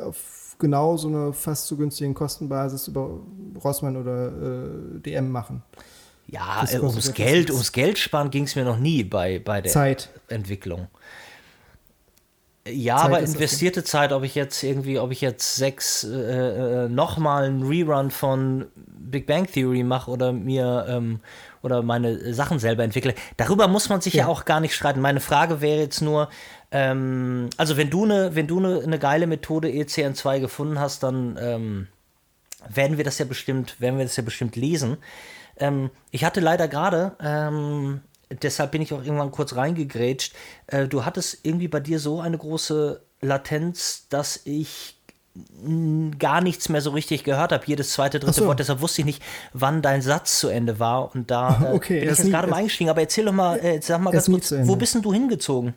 [0.00, 3.20] auf genau so eine fast zu günstigen Kostenbasis über
[3.62, 5.62] Rossmann oder äh, DM machen.
[6.26, 9.72] Ja, äh, ums Geld, ums Geld sparen ging es mir noch nie bei, bei der
[9.72, 10.10] Zeit.
[10.28, 10.88] Entwicklung.
[12.70, 17.44] Ja, aber investierte Zeit, ob ich jetzt irgendwie, ob ich jetzt sechs äh, äh, nochmal
[17.44, 21.20] einen Rerun von Big Bang Theory mache oder mir ähm,
[21.62, 25.00] oder meine Sachen selber entwickle, darüber muss man sich ja, ja auch gar nicht streiten.
[25.00, 26.28] Meine Frage wäre jetzt nur,
[26.70, 31.38] ähm, also wenn du eine, wenn du eine, eine geile Methode ECN2 gefunden hast, dann
[31.40, 31.86] ähm,
[32.68, 34.98] werden wir das ja bestimmt, werden wir das ja bestimmt lesen.
[35.58, 38.00] Ähm, ich hatte leider gerade ähm,
[38.42, 40.34] deshalb bin ich auch irgendwann kurz reingegrätscht.
[40.66, 44.94] Äh, du hattest irgendwie bei dir so eine große Latenz, dass ich
[46.18, 48.46] gar nichts mehr so richtig gehört habe, jedes zweite, dritte so.
[48.46, 48.58] Wort.
[48.58, 51.14] Deshalb wusste ich nicht, wann dein Satz zu Ende war.
[51.14, 52.90] Und da äh, okay, bin ich jetzt gerade mal eingestiegen.
[52.90, 55.74] Aber erzähl doch mal, äh, sag mal ganz kurz, wo bist denn du hingezogen?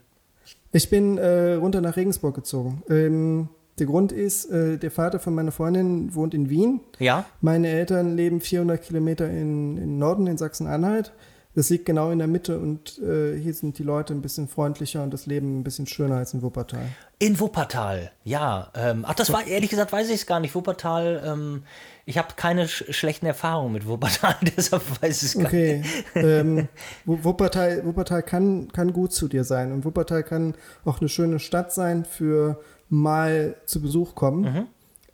[0.72, 2.84] Ich bin äh, runter nach Regensburg gezogen.
[2.90, 3.50] Ähm,
[3.80, 6.82] der Grund ist, äh, der Vater von meiner Freundin wohnt in Wien.
[7.00, 7.26] Ja.
[7.42, 11.12] Meine Eltern leben 400 Kilometer in, in Norden, in Sachsen-Anhalt.
[11.54, 15.04] Das liegt genau in der Mitte und äh, hier sind die Leute ein bisschen freundlicher
[15.04, 16.86] und das Leben ein bisschen schöner als in Wuppertal.
[17.20, 18.72] In Wuppertal, ja.
[18.74, 20.56] Ähm, ach, das war ehrlich gesagt, weiß ich es gar nicht.
[20.56, 21.64] Wuppertal, ähm,
[22.12, 25.78] ich habe keine sch schlechten Erfahrungen mit Wuppertal, deshalb weiß ich es gar okay.
[25.78, 26.06] nicht.
[26.16, 26.68] ähm,
[27.06, 31.74] Wuppertal, Wuppertal kann, kann gut zu dir sein und Wuppertal kann auch eine schöne Stadt
[31.74, 32.60] sein für
[32.90, 34.42] mal zu Besuch kommen.
[34.42, 34.68] Mhm.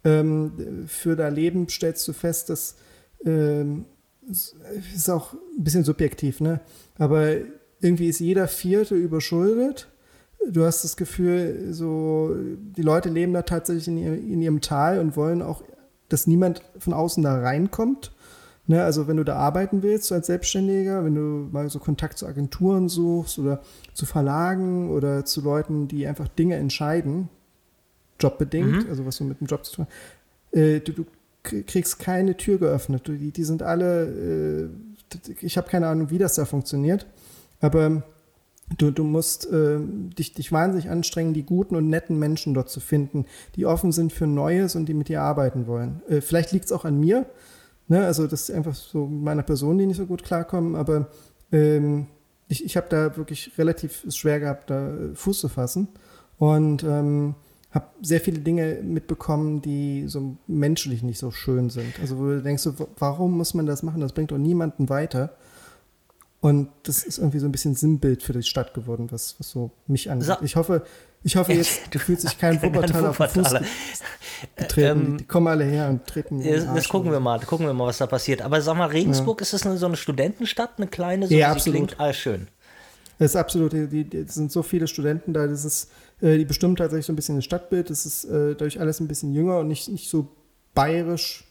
[0.04, 2.78] Ähm, für dein Leben stellst du fest, dass
[3.24, 3.86] ähm,
[4.28, 6.60] ist auch ein bisschen subjektiv, ne?
[6.98, 7.36] Aber
[7.80, 9.88] irgendwie ist jeder Vierte überschuldet.
[10.50, 15.00] Du hast das Gefühl, so die Leute leben da tatsächlich in, ihr, in ihrem Tal
[15.00, 15.64] und wollen auch,
[16.10, 18.12] dass niemand von außen da reinkommt.
[18.70, 22.18] Ne, also wenn du da arbeiten willst so als Selbstständiger, wenn du mal so Kontakt
[22.18, 23.62] zu Agenturen suchst oder
[23.94, 27.30] zu Verlagen oder zu Leuten, die einfach Dinge entscheiden,
[28.20, 28.90] jobbedingt, mhm.
[28.90, 31.06] also was du mit dem Job zu tun hast, äh, du, du
[31.44, 33.08] kriegst keine Tür geöffnet.
[33.08, 34.70] Die, die sind alle, äh,
[35.40, 37.08] ich habe keine Ahnung, wie das da funktioniert,
[37.62, 38.04] aber
[38.78, 42.80] du, du musst äh, dich, dich wahnsinnig anstrengen, die guten und netten Menschen dort zu
[42.80, 46.02] finden, die offen sind für Neues und die mit dir arbeiten wollen.
[46.10, 47.26] Äh, vielleicht liegt es auch an mir,
[47.88, 48.06] ne?
[48.06, 51.08] also das ist einfach so meiner Person, die nicht so gut klarkommen, aber
[51.52, 52.08] ähm,
[52.50, 55.90] ich, ich habe da wirklich relativ schwer gehabt, da Fuß zu fassen.
[56.38, 57.36] Und ähm,
[57.72, 62.00] habe sehr viele Dinge mitbekommen, die so menschlich nicht so schön sind.
[62.00, 64.02] Also wo du denkst, warum muss man das machen?
[64.02, 65.36] Das bringt doch niemanden weiter.
[66.40, 69.72] Und das ist irgendwie so ein bisschen Sinnbild für die Stadt geworden, was, was so
[69.88, 70.28] mich angeht.
[70.28, 70.36] So.
[70.44, 70.86] Ich hoffe,
[71.24, 73.56] ich hoffe jetzt, du fühlst dich kein Wuppertaler auf den Fuß
[74.56, 75.00] getreten.
[75.00, 76.44] Ähm, die kommen alle her und treten.
[76.44, 78.44] Das, das gucken wir mal, gucken wir mal, was da passiert.
[78.44, 79.44] Aber sag mal, Regensburg, ja.
[79.44, 81.28] ist das eine, so eine Studentenstadt, eine kleine?
[81.28, 81.96] So ja, absolut.
[81.96, 82.48] Klingt, ah, schön.
[83.20, 85.90] Es ist absolut, die, die, es sind so viele Studenten da, das ist
[86.22, 87.90] äh, die bestimmt tatsächlich so ein bisschen das Stadtbild.
[87.90, 90.28] Das ist äh, dadurch alles ein bisschen jünger und nicht, nicht so
[90.76, 91.47] bayerisch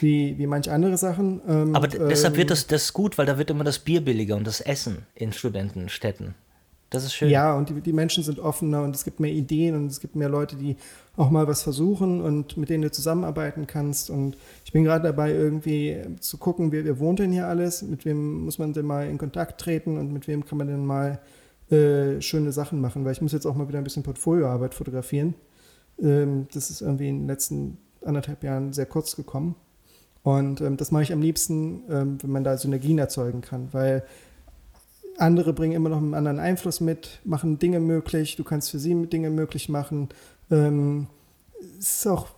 [0.00, 1.40] wie, wie manche andere Sachen.
[1.48, 4.36] Ähm, Aber deshalb wird ähm, das, das gut, weil da wird immer das Bier billiger
[4.36, 6.34] und das Essen in Studentenstädten.
[6.94, 7.28] Das ist schön.
[7.28, 10.14] Ja, und die, die Menschen sind offener und es gibt mehr Ideen und es gibt
[10.14, 10.76] mehr Leute, die
[11.16, 14.10] auch mal was versuchen und mit denen du zusammenarbeiten kannst.
[14.10, 18.04] Und ich bin gerade dabei, irgendwie zu gucken, wer, wer wohnt denn hier alles, mit
[18.04, 21.20] wem muss man denn mal in Kontakt treten und mit wem kann man denn mal
[21.70, 25.34] äh, schöne Sachen machen, weil ich muss jetzt auch mal wieder ein bisschen Portfolioarbeit fotografieren.
[26.00, 29.56] Ähm, das ist irgendwie in den letzten anderthalb Jahren sehr kurz gekommen.
[30.24, 34.02] Und ähm, das mache ich am liebsten, ähm, wenn man da Synergien erzeugen kann, weil
[35.18, 39.06] andere bringen immer noch einen anderen Einfluss mit, machen Dinge möglich, du kannst für sie
[39.06, 40.08] Dinge möglich machen.
[40.50, 41.08] Ähm,
[41.78, 42.28] es ist auch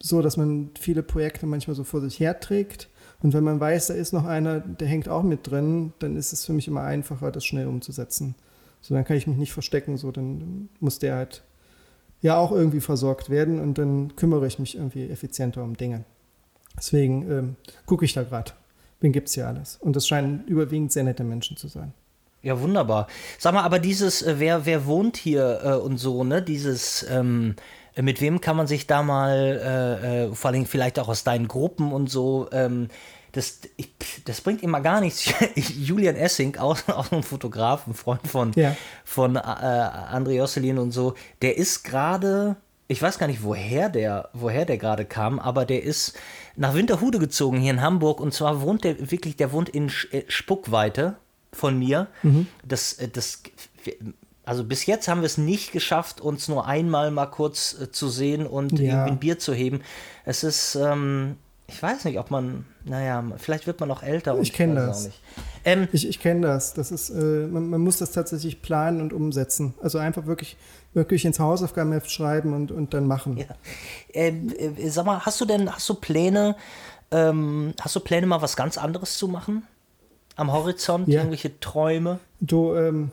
[0.00, 2.88] so, dass man viele Projekte manchmal so vor sich herträgt.
[3.22, 6.32] Und wenn man weiß, da ist noch einer, der hängt auch mit drin, dann ist
[6.32, 8.34] es für mich immer einfacher, das schnell umzusetzen.
[8.80, 11.42] So, dann kann ich mich nicht verstecken, so, dann muss der halt
[12.20, 16.04] ja auch irgendwie versorgt werden und dann kümmere ich mich irgendwie effizienter um Dinge.
[16.78, 17.56] Deswegen ähm,
[17.86, 18.52] gucke ich da gerade.
[19.00, 19.76] Wen gibt es hier alles?
[19.80, 21.92] Und das scheinen überwiegend sehr nette Menschen zu sein.
[22.42, 23.08] Ja, wunderbar.
[23.38, 26.40] Sag mal, aber dieses, äh, wer, wer wohnt hier äh, und so, ne?
[26.40, 27.56] Dieses, ähm,
[28.00, 29.60] mit wem kann man sich da mal,
[30.02, 32.88] äh, äh, vor allem vielleicht auch aus deinen Gruppen und so, ähm,
[33.32, 33.90] das, ich,
[34.24, 35.32] das bringt immer gar nichts.
[35.54, 38.76] Julian Essing, auch, auch ein Fotograf, ein Freund von, ja.
[39.04, 42.56] von äh, André Josselin und so, der ist gerade,
[42.88, 46.18] ich weiß gar nicht, woher der, woher der gerade kam, aber der ist
[46.56, 50.22] nach Winterhude gezogen hier in Hamburg und zwar wohnt der wirklich, der wohnt in äh,
[50.28, 51.16] Spuckweite
[51.52, 52.08] von mir.
[52.22, 52.46] Mhm.
[52.66, 53.42] Das, äh, das,
[54.44, 58.08] also bis jetzt haben wir es nicht geschafft, uns nur einmal mal kurz äh, zu
[58.08, 59.04] sehen und ja.
[59.04, 59.82] ein Bier zu heben.
[60.24, 61.36] Es ist, ähm,
[61.66, 64.38] ich weiß nicht, ob man, naja, vielleicht wird man auch älter.
[64.40, 65.10] ich kenne das.
[65.64, 66.74] Ähm, ich ich kenne das.
[66.74, 69.74] Das ist, äh, man, man, muss das tatsächlich planen und umsetzen.
[69.82, 70.56] Also einfach wirklich,
[70.94, 73.36] wirklich ins Hausaufgabenheft schreiben und, und dann machen.
[73.36, 73.46] Ja.
[74.12, 76.56] Ähm, äh, sag mal, hast du denn, hast du Pläne,
[77.10, 79.62] ähm, hast du Pläne, mal was ganz anderes zu machen?
[80.36, 81.08] Am Horizont?
[81.08, 81.20] Ja.
[81.20, 82.20] Irgendwelche Träume?
[82.40, 83.10] Du, ähm,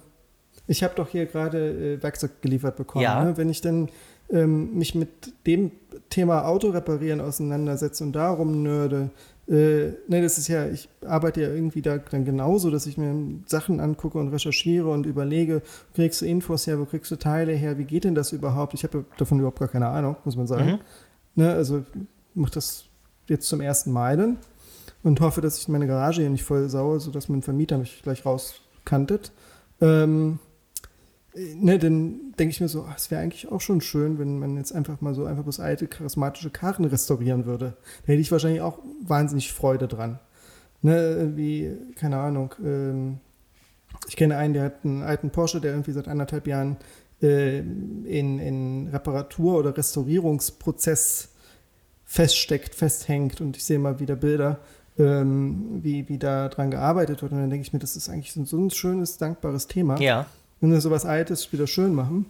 [0.68, 3.04] ich habe doch hier gerade äh, Werkzeug geliefert bekommen.
[3.04, 3.24] Ja.
[3.24, 3.38] Ne?
[3.38, 3.90] Wenn ich dann
[4.30, 5.72] ähm, mich mit dem
[6.10, 9.10] Thema Auto reparieren auseinandersetze und darum nörde,
[9.48, 13.14] äh, ne, das ist ja, ich arbeite ja irgendwie da dann genauso, dass ich mir
[13.46, 17.54] Sachen angucke und recherchiere und überlege, wo kriegst du Infos her, wo kriegst du Teile
[17.54, 18.74] her, wie geht denn das überhaupt?
[18.74, 20.72] Ich habe davon überhaupt gar keine Ahnung, muss man sagen.
[20.72, 20.80] Mhm.
[21.36, 21.84] Ne, also
[22.34, 22.86] mache das
[23.28, 24.38] jetzt zum ersten Mal dann
[25.04, 28.26] und hoffe, dass ich meine Garage hier nicht voll saue, sodass mein Vermieter mich gleich
[28.26, 29.32] rauskantet.
[29.82, 30.40] Ähm,
[31.36, 34.74] ne, dann denke ich mir so, es wäre eigentlich auch schon schön, wenn man jetzt
[34.74, 37.76] einfach mal so einfach bloß alte, charismatische Karren restaurieren würde.
[38.06, 40.20] Da hätte ich wahrscheinlich auch wahnsinnig Freude dran.
[40.82, 43.20] Ne, wie, keine Ahnung, ähm,
[44.08, 46.78] ich kenne einen, der hat einen alten Porsche, der irgendwie seit anderthalb Jahren
[47.22, 51.30] äh, in, in Reparatur- oder Restaurierungsprozess
[52.06, 54.60] feststeckt, festhängt und ich sehe mal wieder Bilder,
[55.00, 58.34] ähm, wie, wie da dran gearbeitet wird und dann denke ich mir, das ist eigentlich
[58.34, 60.00] so ein schönes, dankbares Thema.
[60.00, 60.28] Ja
[60.66, 62.26] wenn wir sowas Altes wieder schön machen,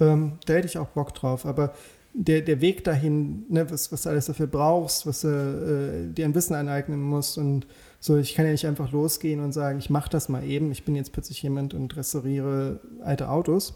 [0.00, 1.46] ähm, da hätte ich auch Bock drauf.
[1.46, 1.74] Aber
[2.12, 6.24] der, der Weg dahin, ne, was, was du alles dafür brauchst, was du äh, dir
[6.24, 7.66] ein Wissen aneignen musst und
[8.00, 10.84] so, ich kann ja nicht einfach losgehen und sagen, ich mache das mal eben, ich
[10.84, 13.74] bin jetzt plötzlich jemand und restauriere alte Autos.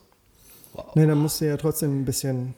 [0.73, 0.97] Wow.
[0.97, 2.55] Ne, da musst du ja trotzdem ein bisschen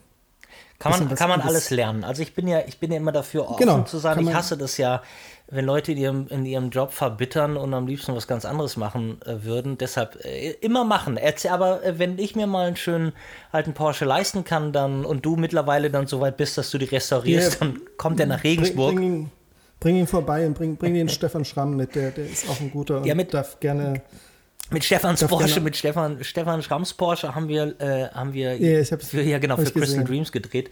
[0.78, 2.04] kann man, kann man alles lernen.
[2.04, 4.56] Also ich bin ja, ich bin ja immer dafür offen genau, zu sagen, ich hasse
[4.56, 5.02] das ja,
[5.48, 9.20] wenn Leute in ihrem, in ihrem Job verbittern und am liebsten was ganz anderes machen
[9.24, 9.76] äh, würden.
[9.78, 11.16] Deshalb äh, immer machen.
[11.16, 13.12] Erzähl, aber äh, wenn ich mir mal einen schönen
[13.52, 16.86] alten Porsche leisten kann, dann und du mittlerweile dann so weit bist, dass du die
[16.86, 17.70] restaurierst, yeah.
[17.70, 18.94] dann kommt der nach Regensburg.
[18.94, 19.30] Bring, bring, ihn,
[19.80, 22.70] bring ihn vorbei und bring, bring den Stefan Schramm mit, der, der ist auch ein
[22.70, 24.02] guter und ja, mit, darf gerne.
[24.74, 29.22] Mit Stefans Porsche, mit Stefan, Stefan Schramms Porsche haben wir, äh, haben wir ich für,
[29.22, 30.68] ja, genau, für Crystal Dreams gedreht.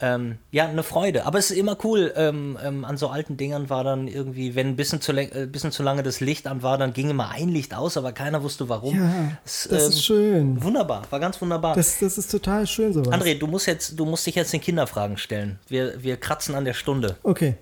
[0.00, 1.24] Ähm, ja, eine Freude.
[1.24, 2.12] Aber es ist immer cool.
[2.16, 5.70] Ähm, ähm, an so alten Dingern war dann irgendwie, wenn ein bisschen zu, äh, bisschen
[5.70, 8.68] zu lange das Licht an war, dann ging immer ein Licht aus, aber keiner wusste
[8.68, 8.96] warum.
[8.96, 10.62] Ja, es, das ist ähm, schön.
[10.64, 11.76] Wunderbar, war ganz wunderbar.
[11.76, 13.14] Das, das ist total schön sowas.
[13.14, 15.60] André, du musst, jetzt, du musst dich jetzt den Kinderfragen stellen.
[15.68, 17.16] Wir, wir kratzen an der Stunde.
[17.22, 17.54] Okay.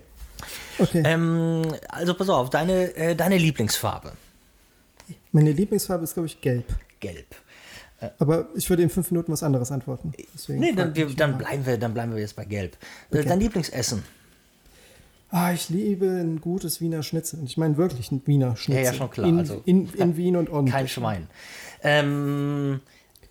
[0.79, 1.03] okay.
[1.05, 4.13] Ähm, also pass auf, deine, äh, deine Lieblingsfarbe.
[5.33, 6.65] Meine Lieblingsfarbe ist, glaube ich, gelb.
[7.01, 7.35] Gelb.
[8.19, 10.13] Aber ich würde in fünf Minuten was anderes antworten.
[10.33, 12.77] Deswegen nee, dann, wir, dann, bleiben wir, dann bleiben wir jetzt bei Gelb.
[13.11, 13.27] Äh, okay.
[13.27, 14.03] Dein Lieblingsessen?
[15.29, 17.39] Ah, ich liebe ein gutes Wiener Schnitzel.
[17.39, 18.83] Und ich meine wirklich ein Wiener Schnitzel.
[18.83, 19.27] Ja, ja, schon klar.
[19.27, 20.65] In, also, in, in Wien und on.
[20.65, 21.27] Kein Schwein.
[21.81, 22.81] Ähm,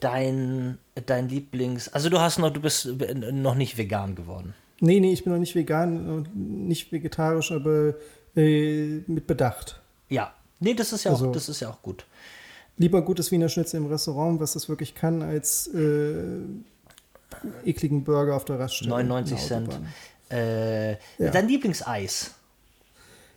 [0.00, 1.88] dein, dein Lieblings...
[1.88, 2.88] Also du hast noch, du bist
[3.32, 4.54] noch nicht vegan geworden.
[4.80, 7.94] Nee, nee, ich bin noch nicht vegan und nicht vegetarisch, aber
[8.34, 9.80] äh, mit Bedacht.
[10.08, 10.34] Ja.
[10.62, 12.04] Nee, das ist ja, also, auch, das ist ja auch gut
[12.76, 16.40] lieber gutes Wiener Schnitzel im Restaurant, was das wirklich kann, als äh,
[17.64, 18.90] ekligen Burger auf der Raststelle.
[18.90, 19.80] 99 Cent.
[20.30, 20.98] Äh, ja.
[21.32, 22.32] Dein Lieblingseis?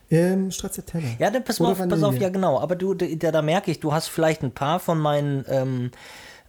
[0.10, 1.08] Ähm, Stracciatella.
[1.20, 2.60] Ja, dann pass mal auf, pass auf, ja genau.
[2.60, 5.92] Aber du, da, da, merke ich, du hast vielleicht ein paar von meinen, ähm,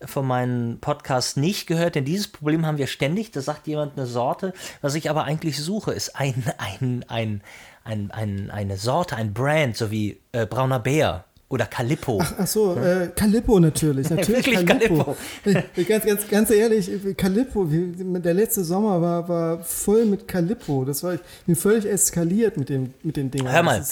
[0.05, 3.31] von meinen Podcasts nicht gehört, denn dieses Problem haben wir ständig.
[3.31, 4.53] Da sagt jemand eine Sorte.
[4.81, 7.43] Was ich aber eigentlich suche, ist ein, ein, ein,
[7.85, 12.19] ein, ein eine Sorte, ein Brand, so wie äh, Brauner Bär oder Calippo.
[12.21, 14.11] Ach, ach so, äh, Calippo natürlich.
[14.11, 15.17] natürlich Wirklich Calippo.
[15.45, 15.85] Calippo.
[15.89, 20.85] ganz, ganz, ganz ehrlich, Calippo, der letzte Sommer war, war voll mit Calippo.
[20.85, 23.49] Das war, ich bin völlig eskaliert mit, dem, mit den Dingen.
[23.51, 23.85] Hör mal,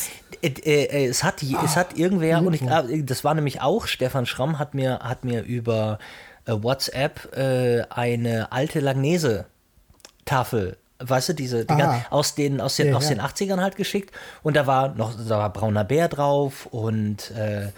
[0.42, 2.48] äh, äh, es, hat, ah, es hat irgendwer, Calippo.
[2.48, 6.00] und ich glaube, das war nämlich auch, Stefan Schramm hat mir, hat mir über
[6.46, 12.96] äh, WhatsApp äh, eine alte Langnese-Tafel weißt du, diese Dinger aus den, aus den, ja,
[12.96, 14.14] aus den 80ern halt geschickt.
[14.42, 17.70] Und da war noch, da war brauner Bär drauf und, äh,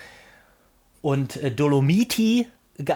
[1.03, 2.49] und äh, Dolomiti.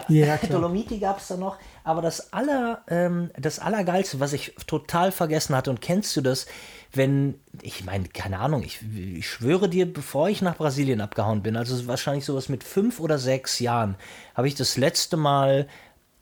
[0.09, 1.57] Ja, Dolomiti gab es da noch.
[1.83, 6.45] Aber das, aller, ähm, das Allergeilste, was ich total vergessen hatte, und kennst du das,
[6.93, 11.55] wenn, ich meine, keine Ahnung, ich, ich schwöre dir, bevor ich nach Brasilien abgehauen bin,
[11.55, 13.95] also wahrscheinlich sowas mit fünf oder sechs Jahren,
[14.35, 15.67] habe ich das letzte Mal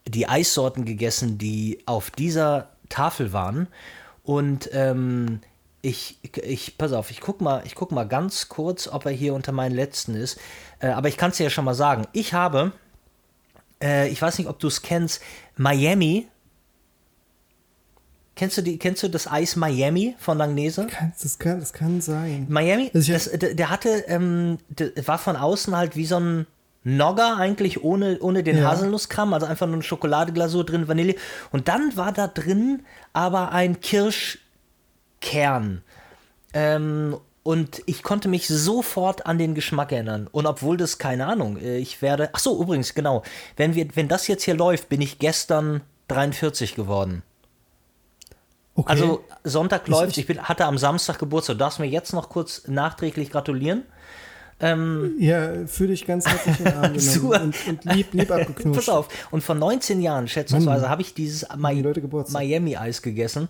[0.07, 3.67] die Eissorten gegessen, die auf dieser Tafel waren.
[4.23, 5.39] Und ähm,
[5.81, 9.33] ich, ich, pass auf, ich guck mal, ich guck mal ganz kurz, ob er hier
[9.33, 10.39] unter meinen letzten ist.
[10.79, 12.05] Äh, aber ich kann es dir ja schon mal sagen.
[12.11, 12.73] Ich habe,
[13.81, 15.21] äh, ich weiß nicht, ob du es kennst,
[15.55, 16.27] Miami.
[18.35, 20.87] Kennst du, die, kennst du das Eis Miami von Langnese?
[21.21, 22.45] Das kann, das kann sein.
[22.49, 26.47] Miami, das, der, der, hatte, ähm, der war von außen halt wie so ein
[26.83, 28.71] Nogger eigentlich ohne, ohne den ja.
[28.71, 31.15] Haselnusskram, also einfach nur eine Schokoladeglasur drin, Vanille.
[31.51, 34.41] Und dann war da drin aber ein Kirschkern.
[36.53, 40.27] Ähm, und ich konnte mich sofort an den Geschmack erinnern.
[40.31, 42.29] Und obwohl das, keine Ahnung, äh, ich werde.
[42.33, 43.23] Ach so, übrigens, genau.
[43.55, 47.23] Wenn, wir, wenn das jetzt hier läuft, bin ich gestern 43 geworden.
[48.75, 48.91] Okay.
[48.91, 51.55] Also Sonntag läuft, ich bin, hatte am Samstag Geburtstag.
[51.55, 53.83] Du darfst mir jetzt noch kurz nachträglich gratulieren.
[54.61, 58.87] Ähm, ja, fühle dich ganz herzlich in den Arm genommen und, und, lieb, lieb abgeknutscht.
[58.87, 63.47] Pass auf, und vor 19 Jahren, schätzungsweise, habe ich dieses Mi Miami-Eis gegessen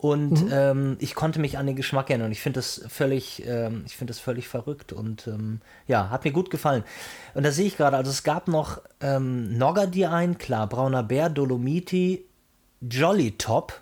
[0.00, 0.50] und mhm.
[0.50, 2.26] ähm, ich konnte mich an den Geschmack erinnern.
[2.26, 6.24] Und ich finde das völlig, ähm, ich finde das völlig verrückt und ähm, ja, hat
[6.24, 6.84] mir gut gefallen.
[7.34, 11.28] Und da sehe ich gerade, also es gab noch ähm, Nogadi ein, klar, Brauner Bär,
[11.28, 12.24] Dolomiti,
[12.80, 13.78] Jolly Top,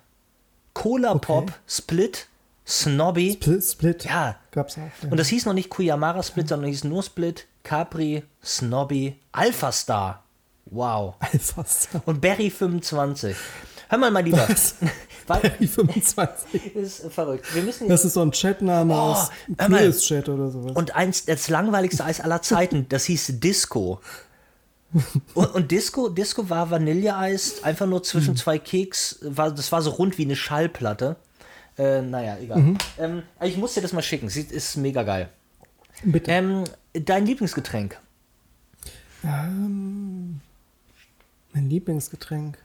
[0.73, 1.53] Cola Pop, okay.
[1.67, 2.27] Split,
[2.69, 3.33] Snobby.
[3.33, 4.05] Split, Split.
[4.05, 4.35] Ja.
[4.51, 5.03] Gab's auch.
[5.03, 5.09] Ja.
[5.09, 6.49] Und das hieß noch nicht Kuyamara Split, ja.
[6.49, 10.23] sondern hieß nur Split, Capri, Snobby, Alpha Star.
[10.65, 11.15] Wow.
[11.19, 12.03] Alpha Star.
[12.05, 13.35] Und Berry 25.
[13.89, 14.47] Hör mal, mein Lieber.
[14.47, 14.75] Was?
[15.27, 16.75] Berry 25.
[16.75, 17.53] ist verrückt.
[17.55, 19.31] Wir müssen das ist so ein Chatname oh, aus
[20.01, 20.73] Chat oder sowas.
[20.75, 23.99] Und eins, das langweiligste Eis aller Zeiten, das hieß Disco.
[25.33, 28.37] und, und, Disco, Disco war Vanilleeis, einfach nur zwischen hm.
[28.37, 29.19] zwei Keks.
[29.21, 31.15] War, das war so rund wie eine Schallplatte.
[31.79, 32.59] Äh, naja, egal.
[32.59, 32.77] Mhm.
[32.97, 34.27] Ähm, ich muss dir das mal schicken.
[34.27, 35.29] Sie ist mega geil.
[36.03, 36.29] Bitte.
[36.29, 37.97] Ähm, dein Lieblingsgetränk?
[39.23, 40.41] Ähm,
[41.53, 42.57] mein Lieblingsgetränk.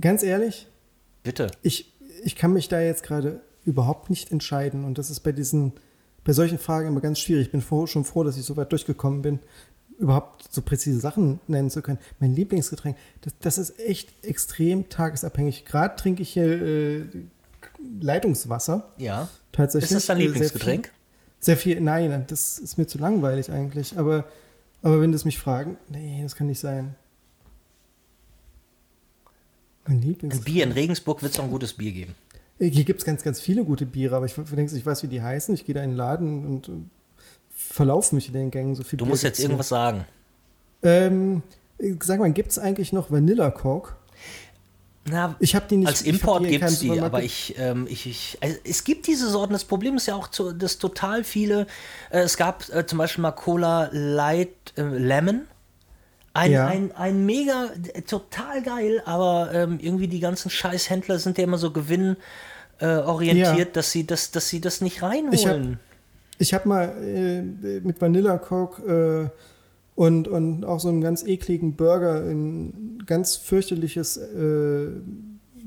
[0.00, 0.66] Ganz ehrlich?
[1.22, 1.52] Bitte.
[1.62, 1.92] Ich,
[2.24, 4.84] ich kann mich da jetzt gerade überhaupt nicht entscheiden.
[4.84, 5.74] Und das ist bei diesen,
[6.24, 7.46] bei solchen Fragen immer ganz schwierig.
[7.46, 9.38] Ich bin froh, schon froh, dass ich so weit durchgekommen bin
[9.98, 11.98] überhaupt so präzise Sachen nennen zu können.
[12.20, 15.64] Mein Lieblingsgetränk, das, das ist echt extrem tagesabhängig.
[15.64, 17.06] Gerade trinke ich hier äh,
[18.00, 18.90] Leitungswasser.
[18.98, 19.28] Ja.
[19.52, 19.90] Tatsächlich.
[19.90, 20.90] Ist das dein Lieblingsgetränk?
[21.40, 23.98] Sehr viel, sehr viel, nein, das ist mir zu langweilig eigentlich.
[23.98, 24.24] Aber,
[24.82, 26.94] aber wenn das mich fragen, nee, das kann nicht sein.
[29.86, 30.48] Mein Lieblingsgetränk.
[30.48, 32.14] Ein Bier in Regensburg wird es doch ein gutes Bier geben.
[32.58, 35.22] Äh, hier gibt es ganz, ganz viele gute Biere, aber ich, ich weiß, wie die
[35.22, 35.54] heißen.
[35.54, 36.70] Ich gehe da in den Laden und
[37.74, 38.96] verlaufe mich in den Gängen so viel.
[38.96, 40.04] Du musst jetzt irgendwas sagen.
[40.82, 41.42] Ähm,
[42.00, 43.94] sag mal, gibt es eigentlich noch Vanilla Coke?
[45.06, 45.88] Na, ich habe die nicht.
[45.88, 49.52] Als Import gibt es die, aber ich, ähm, ich, ich also es gibt diese Sorten.
[49.52, 51.66] Das Problem ist ja auch, zu, dass total viele.
[52.10, 55.42] Äh, es gab äh, zum Beispiel mal Cola Light äh, Lemon.
[56.32, 56.66] Ein, ja.
[56.68, 57.70] ein, ein mega,
[58.06, 63.64] total geil, aber ähm, irgendwie die ganzen Scheißhändler sind ja immer so gewinnorientiert, ja.
[63.66, 65.78] dass, sie das, dass sie das nicht reinholen.
[66.38, 67.42] Ich habe mal äh,
[67.80, 69.38] mit Vanilla Coke äh,
[69.94, 74.88] und, und auch so einen ganz ekligen Burger ein ganz fürchterliches äh,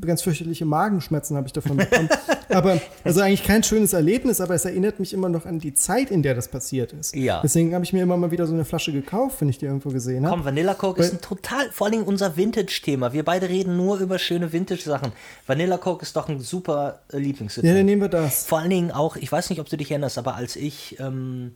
[0.02, 2.10] ganz fürchterliche Magenschmerzen habe ich davon bekommen.
[2.50, 6.12] aber, also eigentlich kein schönes Erlebnis, aber es erinnert mich immer noch an die Zeit,
[6.12, 7.16] in der das passiert ist.
[7.16, 7.42] Ja.
[7.42, 9.90] Deswegen habe ich mir immer mal wieder so eine Flasche gekauft, wenn ich die irgendwo
[9.90, 10.36] gesehen habe.
[10.36, 13.14] Komm, Vanilla Coke Weil, ist ein total, vor allem unser Vintage-Thema.
[13.14, 15.12] Wir beide reden nur über schöne Vintage-Sachen.
[15.46, 17.72] Vanilla Coke ist doch ein super äh, Lieblingsgetränk.
[17.72, 18.46] Ja, dann nehmen wir das.
[18.46, 21.56] Vor allen Dingen auch, ich weiß nicht, ob du dich erinnerst, aber als ich ähm,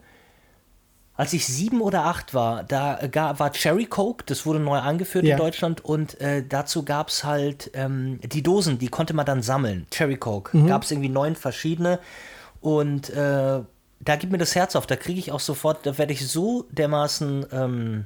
[1.16, 3.00] als ich sieben oder acht war, da
[3.38, 5.36] war Cherry Coke, das wurde neu eingeführt ja.
[5.36, 9.44] in Deutschland und äh, dazu gab es halt ähm, die Dosen, die konnte man dann
[9.44, 9.88] sammeln.
[9.92, 10.58] Cherry Coke.
[10.58, 10.68] Mhm.
[10.68, 12.00] Gab es irgendwie neun verschiedene
[12.62, 13.62] und äh,
[14.04, 16.66] da gibt mir das Herz auf, da kriege ich auch sofort, da werde ich so
[16.72, 18.06] dermaßen, ähm,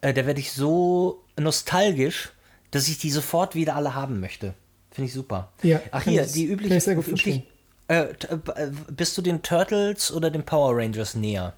[0.00, 2.32] äh, da werde ich so nostalgisch,
[2.70, 4.54] dass ich die sofort wieder alle haben möchte.
[4.90, 5.52] Finde ich super.
[5.62, 6.92] Ja, Ach hier, die übliche.
[6.92, 7.42] Üblich,
[7.88, 11.54] äh, äh, bist du den Turtles oder den Power Rangers näher?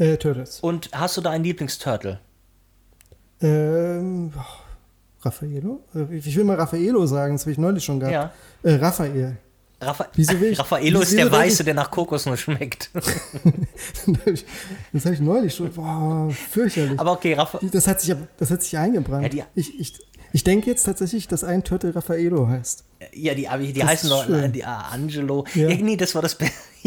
[0.00, 0.60] Äh, Turtles.
[0.60, 2.20] Und hast du da einen Lieblingsturtle?
[3.42, 4.40] Ähm, oh,
[5.22, 5.82] Raffaello?
[5.94, 8.14] Äh, ich will mal Raffaello sagen, das habe ich neulich schon gehabt.
[8.14, 8.70] Ja.
[8.70, 9.36] Äh, Raphael.
[10.14, 12.88] Wieso will ich, Raffaello ist der Weiße, der nach Kokos nur schmeckt.
[12.94, 13.06] das
[15.04, 15.70] habe ich neulich schon.
[15.70, 16.98] Boah, fürchterlich.
[16.98, 19.34] Aber okay, Raffa das hat sich, das hat sich eingebrannt.
[19.34, 19.98] Ja, ich, ich,
[20.32, 22.84] ich denke jetzt tatsächlich, dass ein Turtle Raffaello heißt.
[23.14, 25.46] Ja, die, die das heißen noch die Angelo.
[25.54, 25.68] Ja.
[25.68, 26.36] nee, das war das.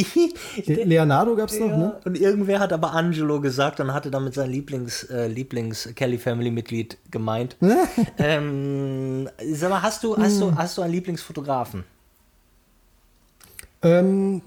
[0.66, 2.00] Leonardo gab es ja, noch, ne?
[2.06, 6.52] Und irgendwer hat aber Angelo gesagt und hatte damit sein Lieblings, äh, Lieblings Kelly Family
[6.52, 7.58] Mitglied gemeint.
[8.20, 10.58] ähm, sag mal, hast du, hast, du, hm.
[10.58, 11.84] hast du einen Lieblingsfotografen?
[13.82, 14.42] Ähm,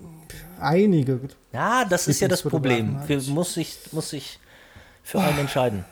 [0.60, 1.20] einige.
[1.52, 2.96] Ja, das ist ja das Problem.
[3.06, 4.38] Wir, muss sich muss ich
[5.02, 5.84] für einen entscheiden.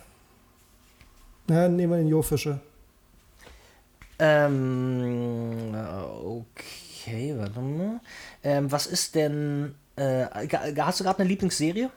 [1.47, 2.61] Na, nehmen wir den Jo Fischer.
[4.19, 5.75] Ähm,
[6.25, 8.01] okay, warte mal.
[8.43, 9.75] Ähm, was ist denn.
[9.97, 10.27] Äh,
[10.79, 11.91] hast du gerade eine Lieblingsserie?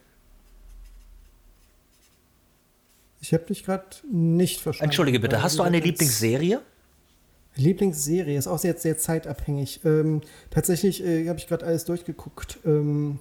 [3.20, 4.89] Ich habe dich gerade nicht verstanden.
[4.89, 6.61] Entschuldige bitte, hast du eine Lieblingsserie?
[7.55, 9.82] Lieblingsserie ist auch sehr, sehr zeitabhängig.
[9.84, 12.59] Ähm, tatsächlich äh, habe ich gerade alles durchgeguckt.
[12.65, 13.20] Ähm,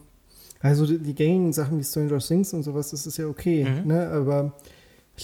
[0.60, 3.64] also die, die gängigen Sachen wie Stranger Things und sowas, das ist ja okay.
[3.64, 3.88] Mhm.
[3.88, 4.08] Ne?
[4.08, 4.52] Aber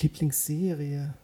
[0.00, 1.14] Lieblingsserie.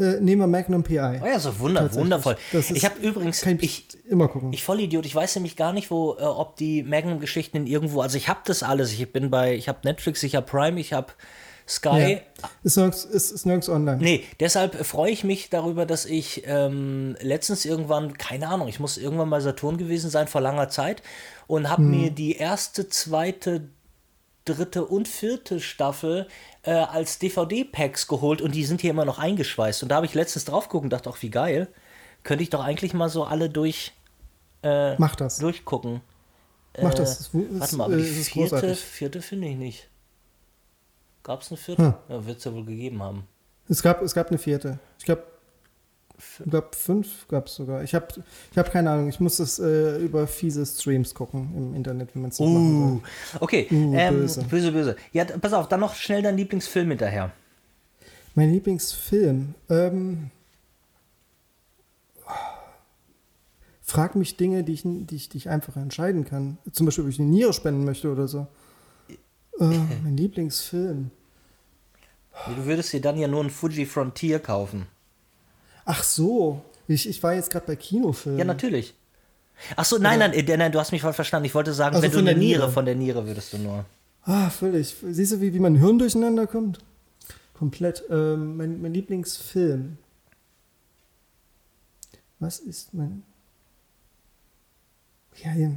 [0.00, 1.20] Äh, nehmen wir Magnum PI.
[1.22, 2.36] Oh ja, so wunder, wundervoll.
[2.52, 4.52] ich habe übrigens, ich, ich, immer gucken.
[4.52, 8.28] Ich Vollidiot, ich weiß nämlich gar nicht, wo, äh, ob die Magnum-Geschichten irgendwo, also ich
[8.28, 8.92] habe das alles.
[8.92, 11.12] Ich bin bei, ich habe Netflix, ich habe Prime, ich habe
[11.68, 12.18] Sky.
[12.42, 12.48] Ja.
[12.64, 13.98] Ist, nirgends, ist, ist nirgends online.
[13.98, 18.96] Nee, deshalb freue ich mich darüber, dass ich ähm, letztens irgendwann, keine Ahnung, ich muss
[18.96, 21.02] irgendwann mal Saturn gewesen sein vor langer Zeit
[21.46, 21.90] und habe hm.
[21.90, 23.68] mir die erste, zweite,
[24.44, 26.26] dritte und vierte Staffel
[26.62, 29.82] äh, als DVD-Packs geholt und die sind hier immer noch eingeschweißt.
[29.82, 31.68] Und da habe ich letztens drauf geguckt und dachte, auch wie geil.
[32.22, 33.92] Könnte ich doch eigentlich mal so alle durch
[34.62, 35.38] äh, Mach das.
[35.38, 36.02] durchgucken.
[36.80, 37.20] Mach das.
[37.20, 39.88] ist, warte mal, aber die äh, vierte, vierte finde ich nicht.
[41.22, 41.82] Gab es eine vierte?
[41.82, 41.94] Hm.
[42.08, 43.26] Ja, wird es ja wohl gegeben haben.
[43.68, 44.78] Es gab, es gab eine vierte.
[44.98, 45.24] Ich glaube,
[46.44, 47.82] ich glaube, fünf gab es sogar.
[47.82, 48.06] Ich habe
[48.50, 49.08] ich hab keine Ahnung.
[49.08, 52.58] Ich muss das äh, über fiese Streams gucken im Internet, wenn man es nicht uh,
[52.58, 53.02] machen.
[53.40, 54.44] Okay, uh, ähm, böse.
[54.44, 54.96] böse, böse.
[55.12, 57.32] Ja, pass auf, dann noch schnell dein Lieblingsfilm hinterher.
[58.34, 59.54] Mein Lieblingsfilm?
[59.68, 60.30] Ähm,
[63.82, 66.58] frag mich Dinge, die ich, die, ich, die ich einfach entscheiden kann.
[66.72, 68.46] Zum Beispiel, ob ich eine Niere spenden möchte oder so.
[69.58, 69.64] Äh,
[70.04, 71.10] mein Lieblingsfilm.
[72.46, 74.86] Du würdest dir dann ja nur einen Fuji Frontier kaufen.
[75.84, 76.62] Ach so.
[76.88, 78.38] Ich, ich war jetzt gerade bei Kinofilmen.
[78.38, 78.94] Ja, natürlich.
[79.76, 81.46] Ach so, nein, nein, nein, nein, du hast mich voll verstanden.
[81.46, 83.84] Ich wollte sagen, also wenn du eine Niere, Niere, von der Niere würdest du nur.
[84.22, 84.96] Ah, völlig.
[85.02, 86.78] Siehst du, wie, wie mein Hirn durcheinander kommt?
[87.54, 88.04] Komplett.
[88.10, 89.98] Ähm, mein, mein Lieblingsfilm.
[92.38, 93.22] Was ist mein.
[95.44, 95.70] Ja, ja.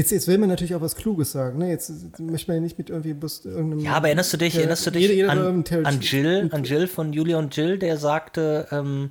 [0.00, 1.58] Jetzt, jetzt will man natürlich auch was Kluges sagen.
[1.58, 1.68] Ne?
[1.68, 3.80] Jetzt möchte man ja nicht mit irgendwie bloß irgendeinem.
[3.80, 6.64] Ja, aber erinnerst du dich, der, erinnerst du dich jeder, jeder an, an, Jill, an
[6.64, 9.10] Jill von Julia und Jill, der sagte, ähm,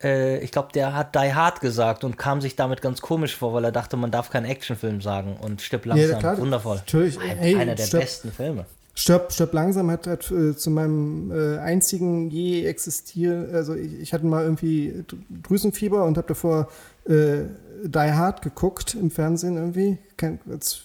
[0.00, 3.52] äh, ich glaube, der hat Die Hard gesagt und kam sich damit ganz komisch vor,
[3.52, 6.10] weil er dachte, man darf keinen Actionfilm sagen und stirbt langsam.
[6.10, 6.76] Ja, klar, Wundervoll.
[6.76, 7.18] Natürlich.
[7.18, 8.64] Ein, hey, einer der stirb, besten Filme.
[8.94, 14.12] Stirb, stirb langsam hat, hat äh, zu meinem äh, einzigen je existieren, also ich, ich,
[14.12, 15.04] hatte mal irgendwie
[15.42, 16.68] Drüsenfieber und habe davor
[17.06, 17.44] äh,
[17.84, 20.82] Die Hard geguckt im Fernsehen irgendwie, Kein, als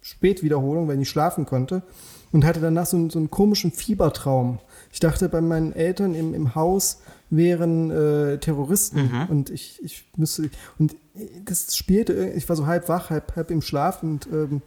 [0.00, 1.82] Spätwiederholung, weil ich nicht schlafen konnte
[2.30, 4.60] und hatte danach so, so einen komischen Fiebertraum.
[4.92, 7.00] Ich dachte, bei meinen Eltern im, im Haus
[7.30, 9.26] wären äh, Terroristen mhm.
[9.28, 10.48] und ich, ich müsste
[10.78, 10.96] und
[11.44, 14.62] das spielte, ich war so halb wach, halb, halb im Schlaf und ähm,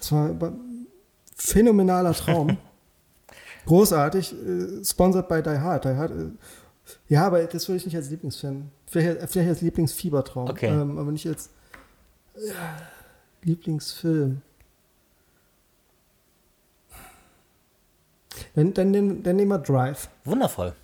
[0.00, 0.52] es war
[1.34, 2.56] phänomenaler Traum.
[3.66, 5.84] Großartig, äh, sponsored by Die Hard.
[5.84, 6.30] Die Hard äh,
[7.08, 8.70] ja, aber das würde ich nicht als Lieblingsfilm.
[8.86, 10.48] Vielleicht, vielleicht als Lieblingsfiebertraum.
[10.48, 10.68] Okay.
[10.68, 11.50] Ähm, aber nicht als
[12.34, 12.52] äh,
[13.42, 14.42] Lieblingsfilm.
[18.54, 20.08] Dann, dann, dann nehmen wir Drive.
[20.24, 20.74] Wundervoll.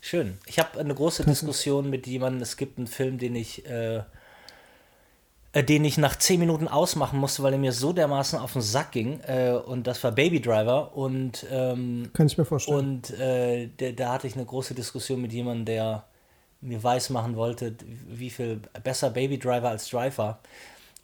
[0.00, 0.38] Schön.
[0.46, 2.42] Ich habe eine große Diskussion mit jemandem.
[2.42, 4.02] Es gibt einen Film, den ich äh,
[5.54, 8.92] den ich nach zehn Minuten ausmachen musste, weil er mir so dermaßen auf den Sack
[8.92, 9.20] ging.
[9.20, 10.96] Äh, und das war Baby Driver.
[10.96, 12.78] Und, ähm, Kann ich mir vorstellen.
[12.78, 16.04] Und äh, da hatte ich eine große Diskussion mit jemandem, der
[16.60, 17.74] mir weismachen wollte,
[18.08, 20.40] wie viel besser Baby Driver als Driver.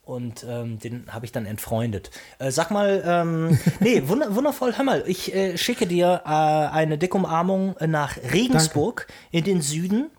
[0.04, 2.10] Und ähm, den habe ich dann entfreundet.
[2.38, 6.98] Äh, sag mal, ähm, nee, wunder wundervoll, hör mal, ich äh, schicke dir äh, eine
[6.98, 9.14] dicke Umarmung nach Regensburg Danke.
[9.30, 10.10] in den Süden.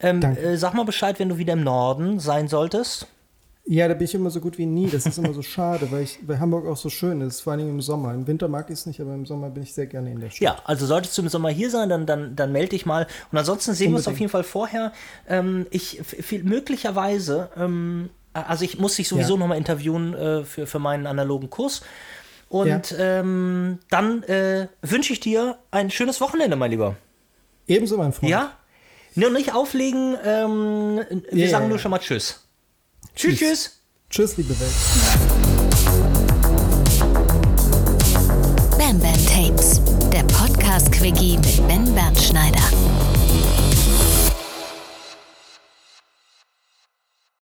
[0.00, 3.08] Ähm, äh, sag mal Bescheid, wenn du wieder im Norden sein solltest.
[3.68, 4.88] Ja, da bin ich immer so gut wie nie.
[4.88, 7.68] Das ist immer so schade, weil, ich, weil Hamburg auch so schön ist, vor allem
[7.68, 8.14] im Sommer.
[8.14, 10.30] Im Winter mag ich es nicht, aber im Sommer bin ich sehr gerne in der
[10.30, 10.40] Stadt.
[10.40, 13.08] Ja, also solltest du im Sommer hier sein, dann, dann, dann melde dich mal.
[13.32, 14.06] Und ansonsten sehen Unbedingt.
[14.06, 14.92] wir uns auf jeden Fall vorher.
[15.28, 19.40] Ähm, ich viel, möglicherweise, ähm, also ich muss dich sowieso ja.
[19.40, 21.82] nochmal interviewen äh, für, für meinen analogen Kurs.
[22.48, 22.98] Und ja.
[22.98, 26.94] ähm, dann äh, wünsche ich dir ein schönes Wochenende, mein Lieber.
[27.66, 28.30] Ebenso, mein Freund.
[28.30, 28.52] Ja?
[29.16, 30.16] Nur nicht auflegen.
[30.24, 31.00] Ähm,
[31.32, 31.48] wir yeah.
[31.48, 32.45] sagen nur schon mal Tschüss.
[33.16, 33.70] Tschüss, tschüss.
[34.10, 34.72] Tschüss, liebe Welt.
[38.78, 39.80] Bam Bam Tapes,
[40.12, 42.52] der Podcast-Quickie mit Ben Bernstein.